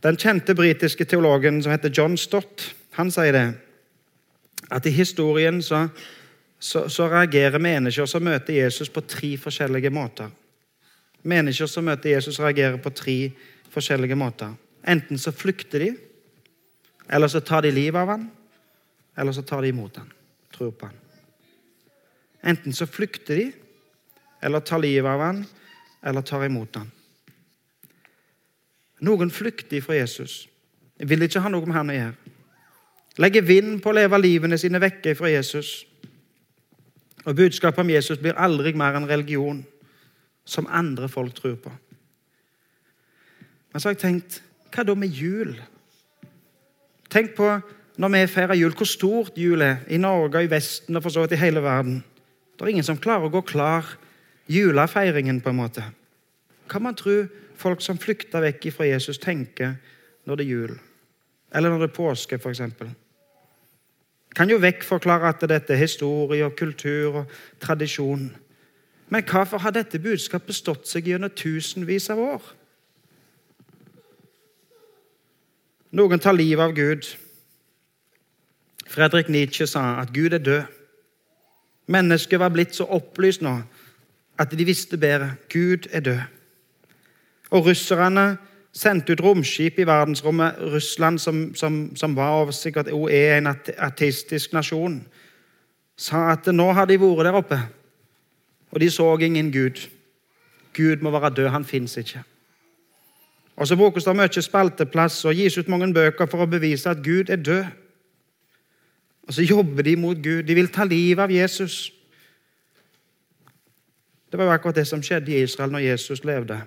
Den 0.02 0.18
kjente 0.18 0.56
britiske 0.58 1.06
teologen 1.06 1.60
som 1.62 1.74
heter 1.74 1.94
John 1.94 2.16
Stott, 2.18 2.72
han 2.98 3.12
sier 3.14 3.36
det 3.36 3.46
at 4.74 4.88
i 4.90 4.94
historien 4.96 5.60
så, 5.62 5.84
så, 6.58 6.88
så 6.90 7.06
reagerer 7.12 7.62
mennesker 7.62 8.10
som 8.10 8.26
møter 8.26 8.58
Jesus, 8.58 8.90
på 8.90 9.04
tre 9.06 9.36
forskjellige 9.38 9.92
måter. 9.94 10.32
Mennesker 11.22 11.70
som 11.70 11.86
møter 11.86 12.16
Jesus, 12.16 12.40
reagerer 12.42 12.80
på 12.82 12.90
tre 12.98 13.18
forskjellige 13.70 14.18
måter. 14.18 14.56
Enten 14.82 15.22
så 15.22 15.34
flykter 15.36 15.86
de, 15.86 15.92
eller 17.12 17.30
så 17.30 17.44
tar 17.46 17.68
de 17.68 17.76
livet 17.76 18.02
av 18.02 18.16
han, 18.16 18.26
eller 19.18 19.32
så 19.32 19.42
tar 19.42 19.62
de 19.62 19.72
imot 19.74 19.98
han, 19.98 20.12
tror 20.56 20.72
på 20.72 20.88
han. 20.90 20.98
Enten 22.42 22.74
så 22.74 22.88
flykter 22.88 23.38
de, 23.38 23.52
eller 24.42 24.60
tar 24.60 24.82
livet 24.82 25.10
av 25.10 25.22
han, 25.22 25.44
eller 26.02 26.26
tar 26.26 26.46
imot 26.46 26.76
han. 26.76 26.90
Noen 29.06 29.32
flykter 29.34 29.82
fra 29.82 29.98
Jesus. 29.98 30.46
Vil 30.98 31.26
ikke 31.26 31.42
ha 31.42 31.50
noe 31.50 31.66
med 31.66 31.78
han 31.78 31.92
å 31.92 31.98
gjøre. 31.98 32.34
Legger 33.22 33.46
vind 33.46 33.80
på 33.84 33.92
å 33.92 33.98
leve 33.98 34.20
livene 34.22 34.58
sine 34.62 34.80
vekke 34.82 35.14
fra 35.18 35.30
Jesus. 35.30 35.82
Og 37.26 37.36
Budskapet 37.38 37.84
om 37.84 37.92
Jesus 37.92 38.22
blir 38.22 38.38
aldri 38.40 38.74
mer 38.78 38.98
en 38.98 39.10
religion 39.10 39.62
som 40.46 40.70
andre 40.70 41.10
folk 41.10 41.36
tror 41.38 41.58
på. 41.62 41.74
Men 43.72 43.82
så 43.82 43.90
har 43.90 43.96
jeg 43.96 44.04
tenkt 44.06 44.42
hva 44.72 44.86
da 44.88 44.96
med 44.96 45.14
jul? 45.14 45.54
Tenk 47.12 47.36
på 47.36 47.50
når 47.98 48.14
vi 48.14 48.28
feirer 48.32 48.60
jul, 48.60 48.76
hvor 48.78 48.88
stort 48.88 49.38
jul 49.38 49.62
er 49.62 49.84
i 49.92 50.00
Norge 50.00 50.40
og 50.40 50.46
i 50.46 50.52
Vesten 50.52 50.96
og 50.96 51.04
for 51.04 51.14
så 51.14 51.26
vidt 51.26 51.36
i 51.36 51.42
hele 51.42 51.64
verden. 51.64 52.04
Det 52.56 52.66
er 52.66 52.72
ingen 52.76 52.88
som 52.88 53.00
klarer 53.00 53.28
å 53.28 53.34
gå 53.34 53.42
klar 53.42 53.98
julefeiringen, 54.52 55.42
på 55.42 55.52
en 55.52 55.60
måte. 55.60 55.84
Hva 56.72 56.80
man 56.80 56.96
tro 56.96 57.24
folk 57.60 57.82
som 57.84 58.00
flykter 58.00 58.44
vekk 58.46 58.72
fra 58.76 58.88
Jesus, 58.88 59.20
tenker 59.22 59.76
når 60.26 60.40
det 60.40 60.46
er 60.46 60.52
jul? 60.52 60.76
Eller 61.52 61.70
når 61.70 61.84
det 61.84 61.90
er 61.90 61.96
påske, 61.96 62.40
f.eks. 62.40 62.62
Kan 64.36 64.50
jo 64.50 64.62
vekk 64.64 64.86
forklare 64.88 65.34
at 65.34 65.44
dette 65.50 65.74
er 65.76 65.82
historie 65.82 66.46
og 66.46 66.56
kultur 66.56 67.24
og 67.24 67.34
tradisjon. 67.60 68.30
Men 69.12 69.26
hvorfor 69.28 69.60
har 69.60 69.76
dette 69.76 70.00
budskapet 70.00 70.56
stått 70.56 70.88
seg 70.88 71.10
gjennom 71.12 71.34
tusenvis 71.36 72.08
av 72.14 72.22
år? 72.24 72.46
Noen 75.92 76.24
tar 76.24 76.38
livet 76.38 76.64
av 76.64 76.72
Gud. 76.78 77.10
Fredrik 78.92 79.30
Nietzsche 79.30 79.68
sa 79.68 80.02
at 80.02 80.12
Gud 80.14 80.34
er 80.34 80.44
død. 80.44 80.62
Mennesket 81.88 82.40
var 82.40 82.52
blitt 82.52 82.76
så 82.76 82.84
opplyst 82.92 83.42
nå 83.42 83.62
at 84.40 84.52
de 84.52 84.66
visste 84.66 84.98
bedre. 84.98 85.36
Gud 85.54 85.88
er 85.92 86.00
død. 86.00 86.20
Og 87.52 87.66
russerne 87.66 88.38
sendte 88.74 89.14
ut 89.14 89.24
romskip 89.24 89.80
i 89.80 89.88
verdensrommet. 89.88 90.56
Russland, 90.60 91.20
som, 91.20 91.56
som, 91.56 91.96
som 91.96 92.16
var 92.16 92.44
og 92.44 92.54
sikkert 92.54 92.88
er 92.88 93.38
en 93.38 93.48
ateistisk 93.78 94.54
nasjon, 94.54 95.02
sa 95.98 96.32
at 96.32 96.48
nå 96.52 96.72
har 96.74 96.88
de 96.88 97.00
vært 97.00 97.26
der 97.28 97.38
oppe, 97.38 97.60
og 98.72 98.80
de 98.80 98.90
så 98.92 99.18
ingen 99.18 99.52
Gud. 99.52 99.88
Gud 100.74 101.04
må 101.04 101.12
være 101.12 101.34
død, 101.36 101.48
han 101.48 101.66
fins 101.66 101.98
ikke. 101.98 102.24
Og 103.56 103.68
Så 103.68 103.76
brukes 103.76 104.04
det 104.04 104.16
mye 104.16 104.42
spalteplass 104.42 105.26
og 105.26 105.36
gis 105.36 105.58
ut 105.58 105.68
mange 105.68 105.94
bøker 105.94 106.26
for 106.26 106.42
å 106.42 106.50
bevise 106.50 106.90
at 106.90 107.04
Gud 107.04 107.30
er 107.30 107.36
død. 107.36 107.66
Og 109.28 109.34
så 109.34 109.44
jobber 109.44 109.84
de 109.84 109.96
mot 109.96 110.18
Gud. 110.18 110.44
De 110.44 110.56
vil 110.56 110.72
ta 110.72 110.84
livet 110.84 111.24
av 111.24 111.32
Jesus. 111.32 111.94
Det 114.32 114.40
var 114.40 114.46
jo 114.46 114.52
akkurat 114.52 114.76
det 114.76 114.88
som 114.88 115.04
skjedde 115.04 115.32
i 115.32 115.44
Israel 115.44 115.72
når 115.72 115.80
Jesus 115.80 116.24
levde. 116.24 116.62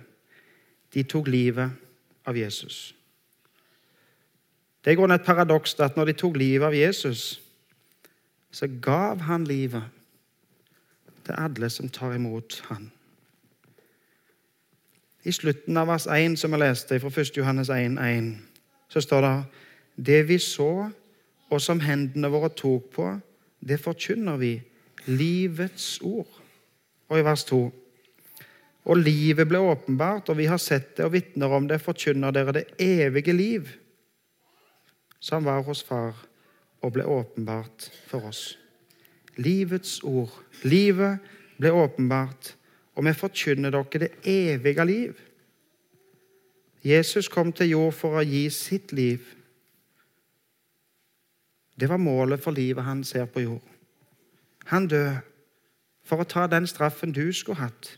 De 0.94 1.02
tok 1.02 1.28
livet 1.28 1.70
av 2.26 2.36
Jesus. 2.36 2.94
Det 4.84 4.92
er 4.92 5.00
i 5.00 5.14
et 5.14 5.24
paradoks 5.24 5.80
at 5.80 5.96
når 5.96 6.04
de 6.04 6.12
tok 6.12 6.36
livet 6.36 6.66
av 6.66 6.74
Jesus, 6.74 7.40
så 8.52 8.68
gav 8.82 9.20
han 9.20 9.44
livet 9.44 9.82
til 11.24 11.34
alle 11.38 11.70
som 11.70 11.88
tar 11.88 12.14
imot 12.14 12.62
han. 12.68 12.90
I 15.24 15.32
slutten 15.32 15.76
av 15.76 15.88
vers 15.88 16.06
1, 16.06 16.36
som 16.36 16.52
vi 16.52 16.60
leste 16.60 17.00
fra 17.00 17.08
1. 17.08 17.36
Johannes 17.36 17.70
1, 17.72 17.98
1, 17.98 18.36
så 18.88 19.00
står 19.00 19.20
det 19.24 19.44
Det 20.06 20.28
vi 20.28 20.38
så, 20.38 20.90
og 21.52 21.60
som 21.62 21.80
hendene 21.84 22.30
våre 22.32 22.50
tok 22.56 22.90
på, 22.94 23.08
det 23.60 23.80
forkynner 23.80 24.38
vi. 24.40 24.54
Livets 25.06 25.98
ord. 26.02 26.30
Og 27.10 27.18
i 27.18 27.24
vers 27.24 27.44
2 27.44 27.62
Og 28.84 28.98
livet 29.00 29.48
ble 29.48 29.60
åpenbart, 29.64 30.28
og 30.28 30.36
vi 30.36 30.46
har 30.48 30.60
sett 30.60 30.96
det 30.96 31.06
og 31.06 31.14
vitner 31.14 31.52
om 31.56 31.68
det, 31.68 31.80
forkynner 31.80 32.32
dere 32.36 32.52
det 32.52 32.64
evige 32.80 33.32
liv, 33.32 33.68
som 35.20 35.44
var 35.44 35.62
hos 35.64 35.80
Far 35.82 36.18
og 36.84 36.92
ble 36.92 37.06
åpenbart 37.08 37.88
for 38.06 38.28
oss. 38.28 38.58
Livets 39.40 40.02
ord. 40.04 40.32
Livet 40.68 41.24
ble 41.56 41.72
åpenbart, 41.72 42.52
og 42.94 43.06
vi 43.06 43.14
forkynner 43.16 43.72
dere 43.72 44.02
det 44.04 44.10
evige 44.28 44.84
liv. 44.84 45.14
Jesus 46.84 47.28
kom 47.28 47.52
til 47.52 47.72
jord 47.72 47.96
for 47.96 48.20
å 48.20 48.26
gi 48.28 48.44
sitt 48.52 48.92
liv. 48.92 49.24
Det 51.80 51.88
var 51.88 51.96
målet 51.96 52.42
for 52.42 52.50
livet 52.50 52.84
han 52.84 53.04
ser 53.04 53.24
på 53.24 53.40
jord. 53.40 53.62
Han 54.64 54.88
døde 54.88 55.20
for 56.04 56.20
å 56.20 56.28
ta 56.28 56.46
den 56.46 56.66
straffen 56.66 57.12
du 57.12 57.32
skulle 57.32 57.60
hatt. 57.60 57.96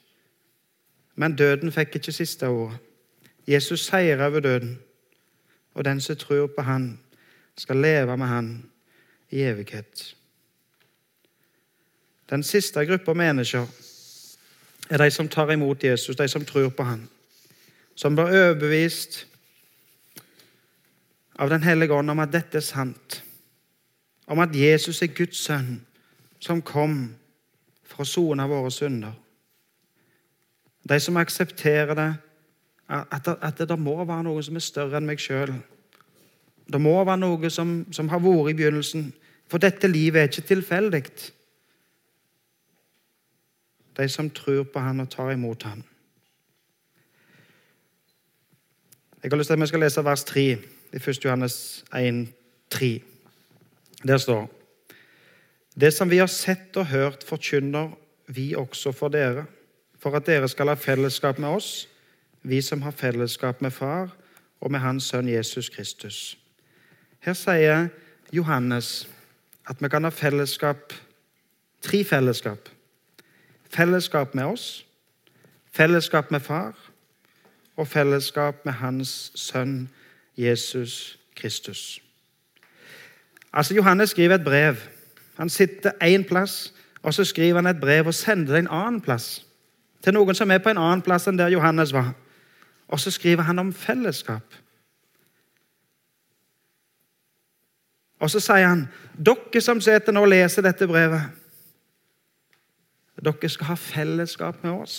Men 1.16 1.36
døden 1.36 1.72
fikk 1.72 1.98
ikke 1.98 2.12
siste 2.12 2.48
ord. 2.48 2.76
Jesus 3.46 3.86
seier 3.86 4.22
over 4.26 4.40
døden, 4.40 4.78
og 5.74 5.84
den 5.84 6.00
som 6.00 6.16
tror 6.16 6.46
på 6.46 6.62
Han, 6.62 6.98
skal 7.56 7.76
leve 7.76 8.16
med 8.16 8.26
Han 8.26 8.70
i 9.30 9.40
evighet. 9.42 10.16
Den 12.30 12.42
siste 12.42 12.84
gruppa 12.86 13.14
mennesker 13.14 13.66
er 14.90 14.98
de 14.98 15.10
som 15.10 15.28
tar 15.28 15.52
imot 15.52 15.84
Jesus, 15.84 16.16
de 16.16 16.28
som 16.28 16.44
tror 16.44 16.68
på 16.68 16.82
Han. 16.82 17.08
Som 17.94 18.16
blir 18.16 18.24
overbevist 18.24 19.26
av 21.38 21.50
Den 21.50 21.62
hellige 21.62 21.92
ånd 21.92 22.10
om 22.10 22.18
at 22.18 22.32
dette 22.32 22.58
er 22.58 22.64
sant. 22.64 23.22
Om 24.26 24.42
at 24.42 24.54
Jesus 24.54 25.02
er 25.02 25.14
Guds 25.14 25.38
sønn, 25.38 25.86
som 26.38 26.62
kom 26.62 27.14
for 27.86 28.02
å 28.02 28.08
sone 28.08 28.46
våre 28.50 28.70
synder. 28.74 29.14
De 30.88 30.98
som 31.00 31.16
aksepterer 31.16 31.94
det, 31.94 32.10
at, 32.88 33.28
at 33.28 33.58
det, 33.58 33.78
må 33.78 33.96
være 34.04 34.26
noe 34.26 34.42
som 34.42 34.58
er 34.58 34.62
større 34.62 34.98
enn 34.98 35.08
meg 35.08 35.22
sjøl. 35.22 35.54
Det 36.66 36.80
må 36.82 36.94
være 37.04 37.22
noe 37.22 37.50
som, 37.50 37.80
som 37.94 38.10
har 38.10 38.22
vært 38.22 38.52
i 38.52 38.58
begynnelsen. 38.58 39.08
For 39.50 39.62
dette 39.62 39.90
livet 39.90 40.20
er 40.20 40.30
ikke 40.30 40.46
tilfeldig. 40.46 41.02
De 43.96 44.08
som 44.12 44.30
tror 44.30 44.66
på 44.70 44.82
Han 44.82 45.00
og 45.00 45.10
tar 45.10 45.32
imot 45.34 45.62
Han. 45.62 45.82
Jeg 49.22 49.32
har 49.32 49.38
lyst 49.38 49.48
til 49.48 49.54
at 49.54 49.60
vi 49.60 49.66
skal 49.66 49.82
lese 49.82 50.04
vers 50.04 50.24
3 50.24 50.42
i 50.94 50.96
1. 50.96 51.24
Johannes 51.24 51.84
1, 51.94 52.28
3. 52.70 52.90
Der 54.04 54.18
står 54.18 54.50
det 55.80 55.92
som 55.92 56.10
vi 56.10 56.18
har 56.18 56.26
sett 56.26 56.76
og 56.76 56.86
hørt, 56.86 57.24
forkynner 57.24 57.90
vi 58.32 58.54
også 58.56 58.92
for 58.92 59.12
dere, 59.12 59.44
for 59.98 60.16
at 60.16 60.26
dere 60.26 60.48
skal 60.48 60.72
ha 60.72 60.74
fellesskap 60.74 61.38
med 61.38 61.48
oss, 61.48 61.88
vi 62.42 62.62
som 62.62 62.82
har 62.82 62.96
fellesskap 62.96 63.60
med 63.60 63.70
Far 63.70 64.08
og 64.60 64.72
med 64.72 64.80
Hans 64.80 65.04
Sønn 65.04 65.28
Jesus 65.28 65.68
Kristus. 65.68 66.38
Her 67.20 67.36
sier 67.36 67.88
Johannes 68.32 69.08
at 69.68 69.82
vi 69.82 69.88
kan 69.92 70.04
ha 70.04 70.10
fellesskap, 70.10 70.94
tre 71.82 72.04
fellesskap. 72.04 72.70
Fellesskap 73.68 74.34
med 74.34 74.44
oss, 74.44 74.86
fellesskap 75.72 76.30
med 76.30 76.40
Far 76.40 76.72
og 77.76 77.88
fellesskap 77.88 78.64
med 78.64 78.80
Hans 78.80 79.32
Sønn 79.34 79.88
Jesus 80.36 81.18
Kristus. 81.36 82.05
Altså, 83.56 83.74
Johannes 83.74 84.12
skriver 84.12 84.36
et 84.36 84.44
brev 84.44 84.76
han 85.36 85.48
sitter 85.48 85.90
én 86.02 86.28
plass, 86.28 86.74
og 87.02 87.14
så 87.14 87.24
skriver 87.24 87.54
han 87.54 87.66
et 87.66 87.80
brev 87.80 88.06
og 88.06 88.14
sender 88.14 88.52
det 88.52 88.58
en 88.58 88.70
annen 88.70 89.00
plass. 89.00 89.46
Til 90.02 90.14
noen 90.16 90.34
som 90.34 90.50
er 90.50 90.62
på 90.64 90.72
en 90.72 90.80
annen 90.80 91.02
plass 91.04 91.28
enn 91.28 91.36
der 91.38 91.52
Johannes 91.52 91.92
var. 91.92 92.14
Og 92.88 93.00
så 93.00 93.10
skriver 93.10 93.42
han 93.42 93.58
om 93.58 93.72
fellesskap. 93.72 94.54
Og 98.20 98.30
så 98.30 98.40
sier 98.40 98.64
han, 98.64 98.86
dere 99.12 99.60
som 99.60 99.80
sitter 99.80 100.14
nå 100.14 100.22
og 100.24 100.32
leser 100.32 100.64
dette 100.64 100.88
brevet 100.88 101.20
Dere 103.16 103.48
skal 103.48 103.70
ha 103.70 103.74
fellesskap 103.80 104.64
med 104.64 104.72
oss. 104.72 104.96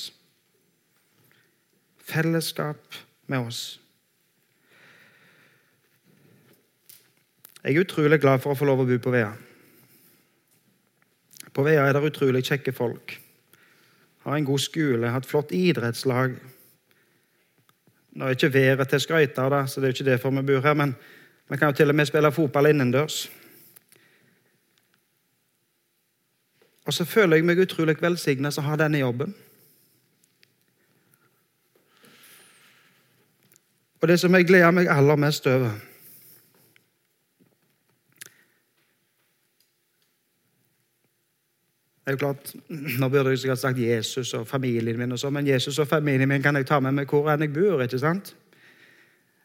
Fellesskap 1.98 2.98
med 3.28 3.40
oss. 3.40 3.80
Jeg 7.68 7.76
er 7.76 7.84
utrolig 7.84 8.22
glad 8.24 8.40
for 8.40 8.54
å 8.54 8.56
få 8.56 8.64
lov 8.64 8.80
å 8.80 8.84
bo 8.88 8.96
på 9.04 9.12
Vea. 9.12 9.34
På 11.52 11.66
Vea 11.66 11.82
er 11.84 11.98
det 11.98 12.08
utrolig 12.08 12.46
kjekke 12.48 12.72
folk. 12.72 13.18
Har 14.24 14.38
en 14.38 14.48
god 14.48 14.62
skole, 14.64 15.10
har 15.12 15.20
et 15.20 15.28
flott 15.28 15.52
idrettslag. 15.52 16.38
Nå 18.16 18.24
er 18.24 18.38
ikke 18.38 18.54
været 18.54 18.88
til 18.88 19.04
skøyter, 19.04 19.52
da, 19.52 19.60
så 19.68 19.84
det 19.84 19.90
er 19.90 19.98
ikke 19.98 20.08
derfor 20.08 20.32
vi 20.38 20.46
bor 20.48 20.64
her, 20.64 20.78
men 20.80 20.96
vi 21.52 21.60
kan 21.60 21.74
jo 21.74 21.76
til 21.82 21.92
og 21.92 22.00
med 22.00 22.08
spille 22.08 22.32
fotball 22.32 22.72
innendørs. 22.72 23.18
Og 26.88 26.96
så 26.96 27.04
føler 27.04 27.42
jeg 27.42 27.50
meg 27.52 27.60
utrolig 27.66 27.98
velsignet 28.00 28.56
som 28.56 28.64
har 28.64 28.80
denne 28.80 29.04
jobben. 29.04 29.36
Og 34.00 34.08
det 34.08 34.22
som 34.24 34.40
jeg 34.40 34.48
gleder 34.48 34.72
meg 34.72 34.88
aller 34.88 35.20
mest 35.20 35.52
over 35.52 35.76
Det 42.08 42.14
er 42.14 42.16
jo 42.16 42.18
klart, 42.18 42.54
Nå 43.00 43.10
burde 43.10 43.30
jeg 43.30 43.40
sikkert 43.40 43.60
sagt 43.60 43.80
Jesus 43.80 44.34
og 44.34 44.48
familien 44.48 44.98
min, 44.98 45.12
og 45.12 45.20
så, 45.20 45.30
men 45.30 45.48
Jesus 45.48 45.80
og 45.80 45.88
familien 45.88 46.30
min 46.30 46.42
kan 46.42 46.56
jeg 46.56 46.66
ta 46.66 46.80
med 46.80 46.94
meg 46.96 47.10
hvor 47.12 47.26
enn 47.28 47.42
jeg 47.44 47.52
bor. 47.52 47.82
ikke 47.84 48.00
sant? 48.00 48.30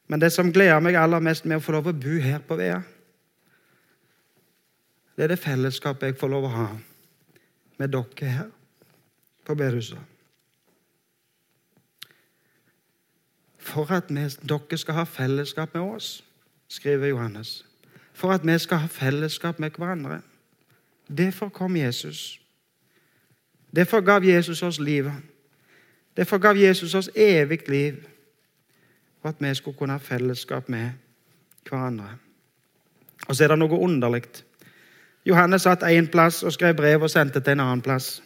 Men 0.07 0.21
det 0.21 0.29
som 0.33 0.53
gleder 0.53 0.79
meg 0.79 0.95
aller 0.95 1.19
mest 1.19 1.43
med 1.45 1.59
å 1.59 1.65
få 1.65 1.73
lov 1.75 1.89
å 1.91 1.93
bo 1.93 2.21
her 2.23 2.39
på 2.39 2.55
Vea, 2.61 2.77
det 5.17 5.25
er 5.25 5.33
det 5.33 5.39
fellesskapet 5.43 6.13
jeg 6.13 6.19
får 6.21 6.31
lov 6.31 6.47
å 6.47 6.53
ha 6.53 6.67
med 7.83 7.91
dere 7.91 8.29
her 8.31 8.53
på 9.43 9.57
bedehuset. 9.59 9.99
For 13.59 13.91
at 13.91 14.07
vi, 14.07 14.29
dere 14.47 14.79
skal 14.79 15.01
ha 15.01 15.05
fellesskap 15.05 15.75
med 15.75 15.97
oss, 15.97 16.13
skriver 16.71 17.11
Johannes. 17.11 17.65
For 18.15 18.31
at 18.31 18.47
vi 18.47 18.55
skal 18.59 18.85
ha 18.85 18.87
fellesskap 18.87 19.59
med 19.59 19.75
hverandre. 19.75 20.21
Derfor 21.11 21.51
kom 21.51 21.75
Jesus. 21.77 22.39
Derfor 23.77 24.01
gav 24.01 24.25
Jesus 24.25 24.63
oss 24.63 24.81
livet. 24.81 25.13
Derfor 26.17 26.39
gav 26.39 26.57
Jesus 26.57 26.95
oss 26.95 27.11
evig 27.15 27.69
liv. 27.69 27.95
For 29.23 29.29
at 29.29 29.41
vi 29.41 29.55
skulle 29.55 29.77
kunne 29.77 29.93
ha 29.93 29.99
fellesskap 29.99 30.69
med 30.69 30.91
hverandre. 31.69 32.09
Og 33.29 33.37
så 33.37 33.45
er 33.45 33.49
det 33.49 33.59
noe 33.59 33.79
underlig. 33.79 34.25
Johannes 35.25 35.63
satt 35.63 35.83
én 35.87 36.11
plass 36.11 36.43
og 36.43 36.53
skrev 36.53 36.75
brev 36.77 37.03
og 37.03 37.11
sendte 37.11 37.41
til 37.41 37.53
en 37.53 37.61
annen 37.61 37.83
plass. 37.83 38.23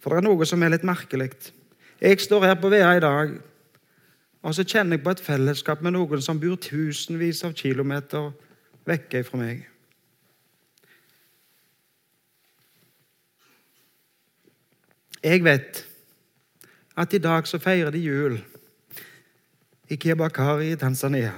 For 0.00 0.12
det 0.12 0.20
er 0.20 0.28
noe 0.28 0.46
som 0.46 0.62
er 0.62 0.74
litt 0.74 0.84
merkelig. 0.84 1.32
Jeg 2.00 2.20
står 2.20 2.44
her 2.44 2.60
på 2.60 2.68
Vea 2.72 2.92
i 2.96 3.00
dag, 3.00 3.32
og 4.42 4.54
så 4.54 4.64
kjenner 4.64 4.96
jeg 4.96 5.04
på 5.04 5.10
et 5.10 5.24
fellesskap 5.24 5.82
med 5.84 5.96
noen 5.96 6.22
som 6.24 6.40
bor 6.40 6.56
tusenvis 6.56 7.44
av 7.44 7.56
kilometer 7.56 8.30
vekke 8.88 9.24
fra 9.24 9.40
meg. 9.40 9.69
Jeg 15.22 15.44
vet 15.44 15.86
at 16.96 17.12
i 17.12 17.18
dag 17.18 17.46
så 17.48 17.58
feirer 17.60 17.92
de 17.92 17.98
jul 17.98 18.38
i 19.90 19.96
Kiabakari 19.96 20.72
i 20.72 20.76
Tanzania. 20.76 21.34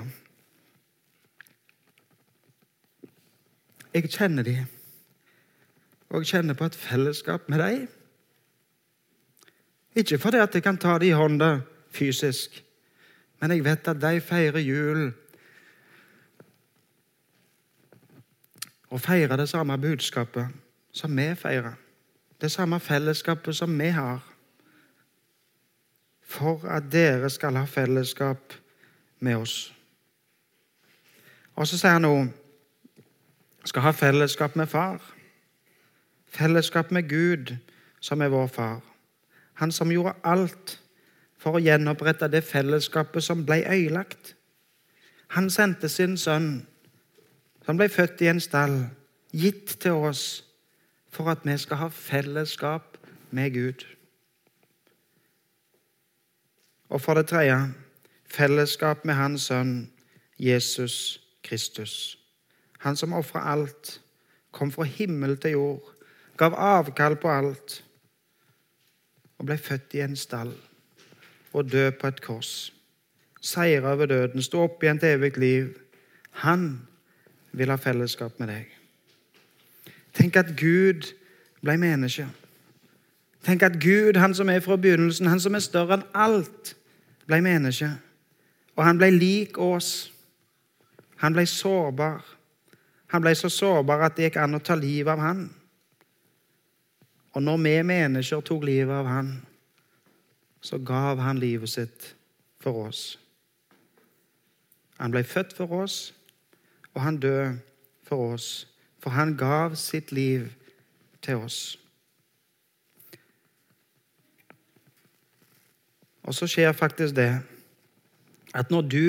Jeg 3.94 4.08
kjenner 4.08 4.46
de, 4.46 4.54
og 6.08 6.22
jeg 6.22 6.30
kjenner 6.30 6.54
på 6.54 6.64
et 6.64 6.78
fellesskap 6.78 7.48
med 7.48 7.58
dem. 7.58 7.88
Ikke 9.94 10.18
fordi 10.18 10.40
at 10.40 10.54
jeg 10.54 10.62
kan 10.62 10.78
ta 10.78 10.94
dem 10.98 11.08
i 11.08 11.16
hånda 11.16 11.58
fysisk, 11.90 12.62
men 13.40 13.50
jeg 13.50 13.64
vet 13.64 13.88
at 13.88 14.00
de 14.00 14.20
feirer 14.20 14.62
jul 14.62 15.10
og 18.88 19.00
feirer 19.00 19.36
det 19.36 19.48
samme 19.48 19.78
budskapet 19.78 20.48
som 20.92 21.16
vi 21.16 21.34
feirer 21.34 21.74
det 22.42 22.50
samme 22.50 22.80
fellesskapet 22.80 23.56
som 23.56 23.78
vi 23.78 23.88
har. 23.88 24.20
For 26.22 26.66
at 26.66 26.90
dere 26.92 27.30
skal 27.30 27.56
ha 27.56 27.64
fellesskap 27.64 28.54
med 29.20 29.36
oss. 29.36 29.74
Og 31.54 31.68
så 31.68 31.78
sier 31.78 31.98
han 31.98 32.02
nå 32.02 32.16
skal 33.64 33.86
ha 33.86 33.92
fellesskap 33.94 34.56
med 34.58 34.66
far. 34.66 34.98
Fellesskap 36.26 36.90
med 36.90 37.08
Gud, 37.08 37.56
som 38.00 38.20
er 38.20 38.32
vår 38.32 38.46
far. 38.46 38.80
Han 39.54 39.72
som 39.72 39.92
gjorde 39.92 40.16
alt 40.24 40.80
for 41.38 41.54
å 41.54 41.62
gjenopprette 41.62 42.26
det 42.32 42.42
fellesskapet 42.42 43.22
som 43.22 43.44
ble 43.46 43.60
ødelagt. 43.62 44.34
Han 45.38 45.50
sendte 45.50 45.88
sin 45.88 46.16
sønn, 46.18 46.66
som 47.62 47.78
ble 47.78 47.86
født 47.88 48.22
i 48.22 48.32
en 48.32 48.40
stall, 48.40 48.80
gitt 49.30 49.78
til 49.80 50.02
oss 50.10 50.42
for 51.12 51.30
at 51.30 51.44
vi 51.44 51.56
skal 51.58 51.76
ha 51.76 51.88
fellesskap 51.88 52.98
med 53.30 53.52
Gud. 53.54 53.84
Og 56.88 57.00
for 57.00 57.14
det 57.14 57.26
tredje 57.26 57.56
fellesskap 58.32 59.04
med 59.04 59.14
Hans 59.14 59.48
sønn 59.48 59.92
Jesus 60.40 61.20
Kristus. 61.44 62.18
Han 62.78 62.96
som 62.96 63.12
ofra 63.12 63.44
alt, 63.52 64.00
kom 64.52 64.72
fra 64.72 64.84
himmel 64.84 65.36
til 65.40 65.50
jord, 65.50 65.94
gav 66.36 66.54
avkall 66.58 67.16
på 67.16 67.30
alt 67.30 67.78
og 69.38 69.46
ble 69.48 69.56
født 69.58 69.94
i 69.96 70.02
en 70.04 70.16
stall 70.16 70.52
og 71.52 71.72
død 71.72 71.92
på 72.00 72.06
et 72.06 72.20
kors. 72.24 72.72
Seira 73.40 73.92
over 73.94 74.06
døden, 74.06 74.42
stå 74.42 74.66
opp 74.68 74.82
igjen 74.82 75.00
til 75.02 75.16
evig 75.16 75.36
liv. 75.38 75.72
Han 76.44 76.86
vil 77.52 77.72
ha 77.72 77.76
fellesskap 77.76 78.38
med 78.40 78.52
deg. 78.52 78.81
Tenk 80.12 80.36
at 80.36 80.54
Gud 80.56 81.08
ble 81.62 81.76
menneske. 81.80 82.26
Tenk 83.42 83.62
at 83.62 83.80
Gud, 83.82 84.16
han 84.16 84.34
som 84.34 84.48
er 84.48 84.60
fra 84.60 84.76
begynnelsen, 84.76 85.26
han 85.26 85.40
som 85.40 85.54
er 85.54 85.64
større 85.64 85.98
enn 85.98 86.06
alt, 86.14 86.74
ble 87.26 87.40
menneske. 87.42 87.88
Og 88.76 88.84
han 88.84 88.98
ble 89.00 89.10
lik 89.14 89.58
oss. 89.58 90.12
Han 91.22 91.34
ble 91.34 91.46
sårbar. 91.46 92.22
Han 93.12 93.22
ble 93.22 93.34
så 93.36 93.50
sårbar 93.52 94.06
at 94.06 94.16
det 94.16 94.30
gikk 94.30 94.38
an 94.40 94.56
å 94.56 94.62
ta 94.64 94.76
livet 94.78 95.12
av 95.12 95.20
han. 95.20 95.42
Og 97.32 97.42
når 97.42 97.58
vi 97.64 97.74
mennesker 97.88 98.40
tok 98.44 98.64
livet 98.68 98.94
av 98.94 99.08
han, 99.08 99.32
så 100.62 100.78
gav 100.78 101.18
han 101.18 101.40
livet 101.42 101.68
sitt 101.68 102.12
for 102.62 102.86
oss. 102.86 103.18
Han 105.00 105.10
ble 105.10 105.24
født 105.26 105.56
for 105.56 105.82
oss, 105.82 106.12
og 106.94 107.02
han 107.02 107.18
døde 107.18 107.56
for 108.06 108.34
oss. 108.34 108.68
For 109.02 109.10
han 109.10 109.36
gav 109.36 109.74
sitt 109.76 110.12
liv 110.12 110.48
til 111.22 111.42
oss. 111.42 111.78
Og 116.22 116.34
så 116.34 116.46
skjer 116.46 116.72
faktisk 116.72 117.16
det 117.18 117.32
at 118.54 118.70
når 118.70 118.86
du 118.86 119.06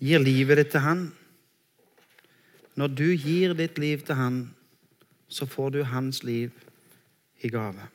gir 0.00 0.22
livet 0.22 0.58
ditt 0.58 0.72
til 0.74 0.82
han, 0.82 1.04
når 2.74 2.94
du 2.96 3.08
gir 3.12 3.54
ditt 3.54 3.78
liv 3.78 4.02
til 4.06 4.18
han, 4.18 4.40
så 5.28 5.46
får 5.46 5.70
du 5.70 5.82
hans 5.84 6.22
liv 6.24 6.50
i 7.40 7.48
gave. 7.48 7.86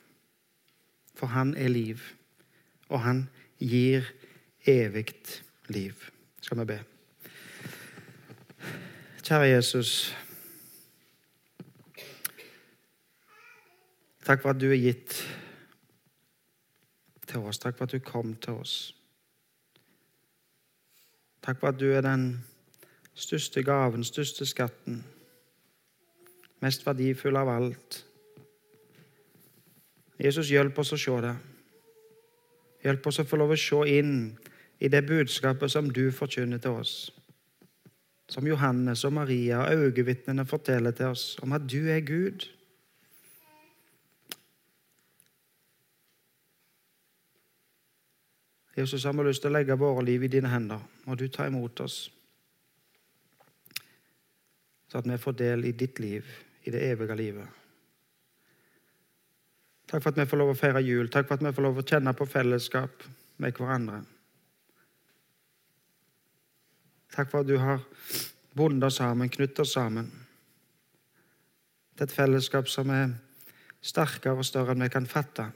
For 1.16 1.26
han 1.26 1.54
er 1.56 1.68
liv, 1.68 2.00
og 2.88 3.00
han 3.02 3.26
gir 3.58 4.06
evig 4.66 5.12
liv. 5.68 5.94
Skal 6.40 6.58
vi 6.58 6.64
be. 6.64 6.78
Kjære 9.22 9.50
Jesus. 9.56 10.14
Takk 14.26 14.42
for 14.42 14.50
at 14.50 14.60
du 14.60 14.66
er 14.72 14.80
gitt 14.82 15.20
til 17.30 17.44
oss. 17.46 17.60
Takk 17.62 17.76
for 17.78 17.86
at 17.86 17.92
du 17.94 18.02
kom 18.02 18.34
til 18.42 18.58
oss. 18.58 18.74
Takk 21.46 21.60
for 21.60 21.70
at 21.70 21.78
du 21.78 21.86
er 21.94 22.02
den 22.02 22.44
største 23.14 23.62
gaven, 23.62 24.04
største 24.04 24.46
skatten, 24.46 25.04
mest 26.60 26.82
verdifull 26.86 27.38
av 27.38 27.52
alt. 27.54 28.00
Jesus, 30.18 30.50
hjelp 30.50 30.78
oss 30.82 30.90
å 30.96 30.98
se 30.98 31.20
det. 31.22 31.36
Hjelp 32.82 33.06
oss 33.06 33.20
å 33.22 33.26
få 33.28 33.38
lov 33.38 33.54
å 33.54 33.60
se 33.60 33.78
inn 33.94 34.16
i 34.82 34.90
det 34.90 35.04
budskapet 35.06 35.70
som 35.70 35.92
du 35.92 36.08
forkynner 36.10 36.58
til 36.62 36.80
oss. 36.82 36.96
Som 38.26 38.48
Johannes 38.50 39.04
og 39.06 39.14
Maria 39.20 39.62
og 39.62 39.86
øyevitnene 39.86 40.48
forteller 40.50 40.96
til 40.98 41.14
oss 41.14 41.36
om 41.46 41.54
at 41.54 41.68
du 41.70 41.86
er 41.92 42.02
Gud. 42.02 42.48
Jesus 48.76 49.04
har 49.04 49.14
vi 49.16 49.24
lyst 49.24 49.42
til 49.44 49.50
å 49.50 49.56
legge 49.56 49.78
våre 49.80 50.04
liv 50.04 50.26
i 50.26 50.30
dine 50.30 50.50
hender. 50.52 50.82
Må 51.06 51.16
du 51.16 51.28
ta 51.32 51.46
imot 51.48 51.80
oss, 51.80 52.10
så 54.86 55.00
at 55.00 55.08
vi 55.08 55.16
får 55.18 55.38
del 55.38 55.64
i 55.64 55.72
ditt 55.72 55.98
liv, 55.98 56.26
i 56.68 56.72
det 56.74 56.82
evige 56.90 57.16
livet. 57.16 57.62
Takk 59.86 60.02
for 60.02 60.10
at 60.10 60.18
vi 60.18 60.26
får 60.26 60.40
lov 60.40 60.52
å 60.52 60.58
feire 60.58 60.82
jul. 60.82 61.08
Takk 61.08 61.28
for 61.28 61.38
at 61.38 61.46
vi 61.46 61.54
får 61.54 61.66
lov 61.66 61.80
å 61.80 61.86
kjenne 61.86 62.12
på 62.18 62.26
fellesskap 62.28 63.04
med 63.42 63.56
hverandre. 63.56 64.00
Takk 67.14 67.30
for 67.30 67.44
at 67.44 67.48
du 67.48 67.56
har 67.62 67.84
bundet 68.56 68.92
sammen, 68.92 69.30
knyttet 69.32 69.68
sammen 69.70 70.10
til 71.96 72.04
et 72.04 72.12
fellesskap 72.12 72.68
som 72.68 72.90
er 72.92 73.14
sterkere 73.80 74.36
og 74.36 74.44
større 74.44 74.74
enn 74.74 74.84
vi 74.84 74.92
kan 74.92 75.06
fatte. 75.08 75.48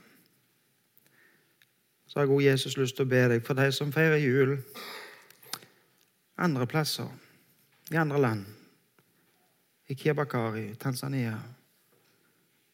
Så 2.11 2.19
har 2.19 2.27
jeg 2.27 2.35
òg 2.35 2.43
Jesus 2.43 2.75
lyst 2.75 2.97
til 2.99 3.07
å 3.07 3.11
be 3.11 3.21
deg 3.31 3.45
for 3.47 3.55
de 3.55 3.69
som 3.71 3.93
feirer 3.95 4.19
jul 4.19 4.57
andre 6.43 6.67
plasser, 6.67 7.07
i 7.93 7.99
andre 8.01 8.19
land, 8.19 8.47
i 9.87 9.95
Kiabakari, 9.95 10.73
Tanzania 10.81 11.37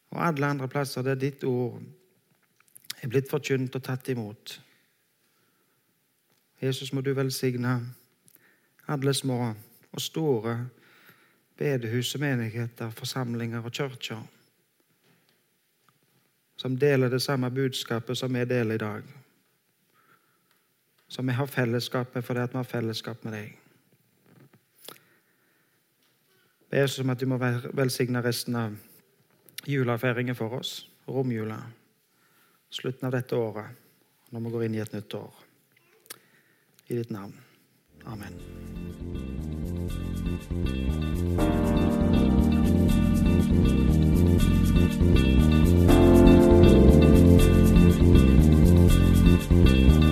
og 0.09 0.23
alle 0.23 0.49
andre 0.49 0.69
plasser 0.71 1.05
der 1.05 1.19
ditt 1.21 1.43
ord 1.45 1.77
er 2.97 3.11
blitt 3.11 3.29
forkynt 3.29 3.75
og 3.77 3.83
tatt 3.83 4.09
imot. 4.09 4.55
Jesus, 6.61 6.89
må 6.93 7.03
du 7.05 7.11
velsigne 7.13 7.75
alle 8.89 9.13
små 9.13 9.51
og 9.91 10.01
store 10.01 10.55
bedehus 11.57 12.15
og 12.15 12.23
menigheter, 12.23 12.89
forsamlinger 12.89 13.61
og 13.61 13.73
kirker 13.73 14.25
som 16.57 16.73
deler 16.79 17.09
det 17.09 17.21
samme 17.21 17.51
budskapet 17.53 18.17
som 18.17 18.33
vi 18.33 18.45
deler 18.45 18.75
i 18.75 18.81
dag 18.81 19.03
som 21.07 21.27
vi 21.27 21.33
har 21.33 21.47
fellesskap 21.47 22.15
med 22.15 22.25
fordi 22.25 22.45
vi 22.51 22.57
har 22.57 22.67
fellesskap 22.67 23.23
med 23.23 23.33
deg. 23.33 23.55
Be 26.69 26.83
Jesus 26.83 26.99
om 26.99 27.09
at 27.09 27.19
du 27.19 27.25
må 27.31 27.37
velsigne 27.39 28.21
resten 28.23 28.55
av 28.59 28.75
julefeiringen 29.67 30.35
for 30.35 30.59
oss, 30.59 30.89
romjula, 31.07 31.61
slutten 32.69 33.07
av 33.07 33.15
dette 33.15 33.35
året, 33.35 33.71
når 34.31 34.43
vi 34.43 34.51
går 34.55 34.67
inn 34.67 34.75
i 34.75 34.83
et 34.83 34.95
nytt 34.95 35.13
år. 35.15 35.43
I 36.87 36.99
ditt 36.99 37.11
navn. 37.11 37.35
Amen. 38.05 38.35
Thank 49.47 50.06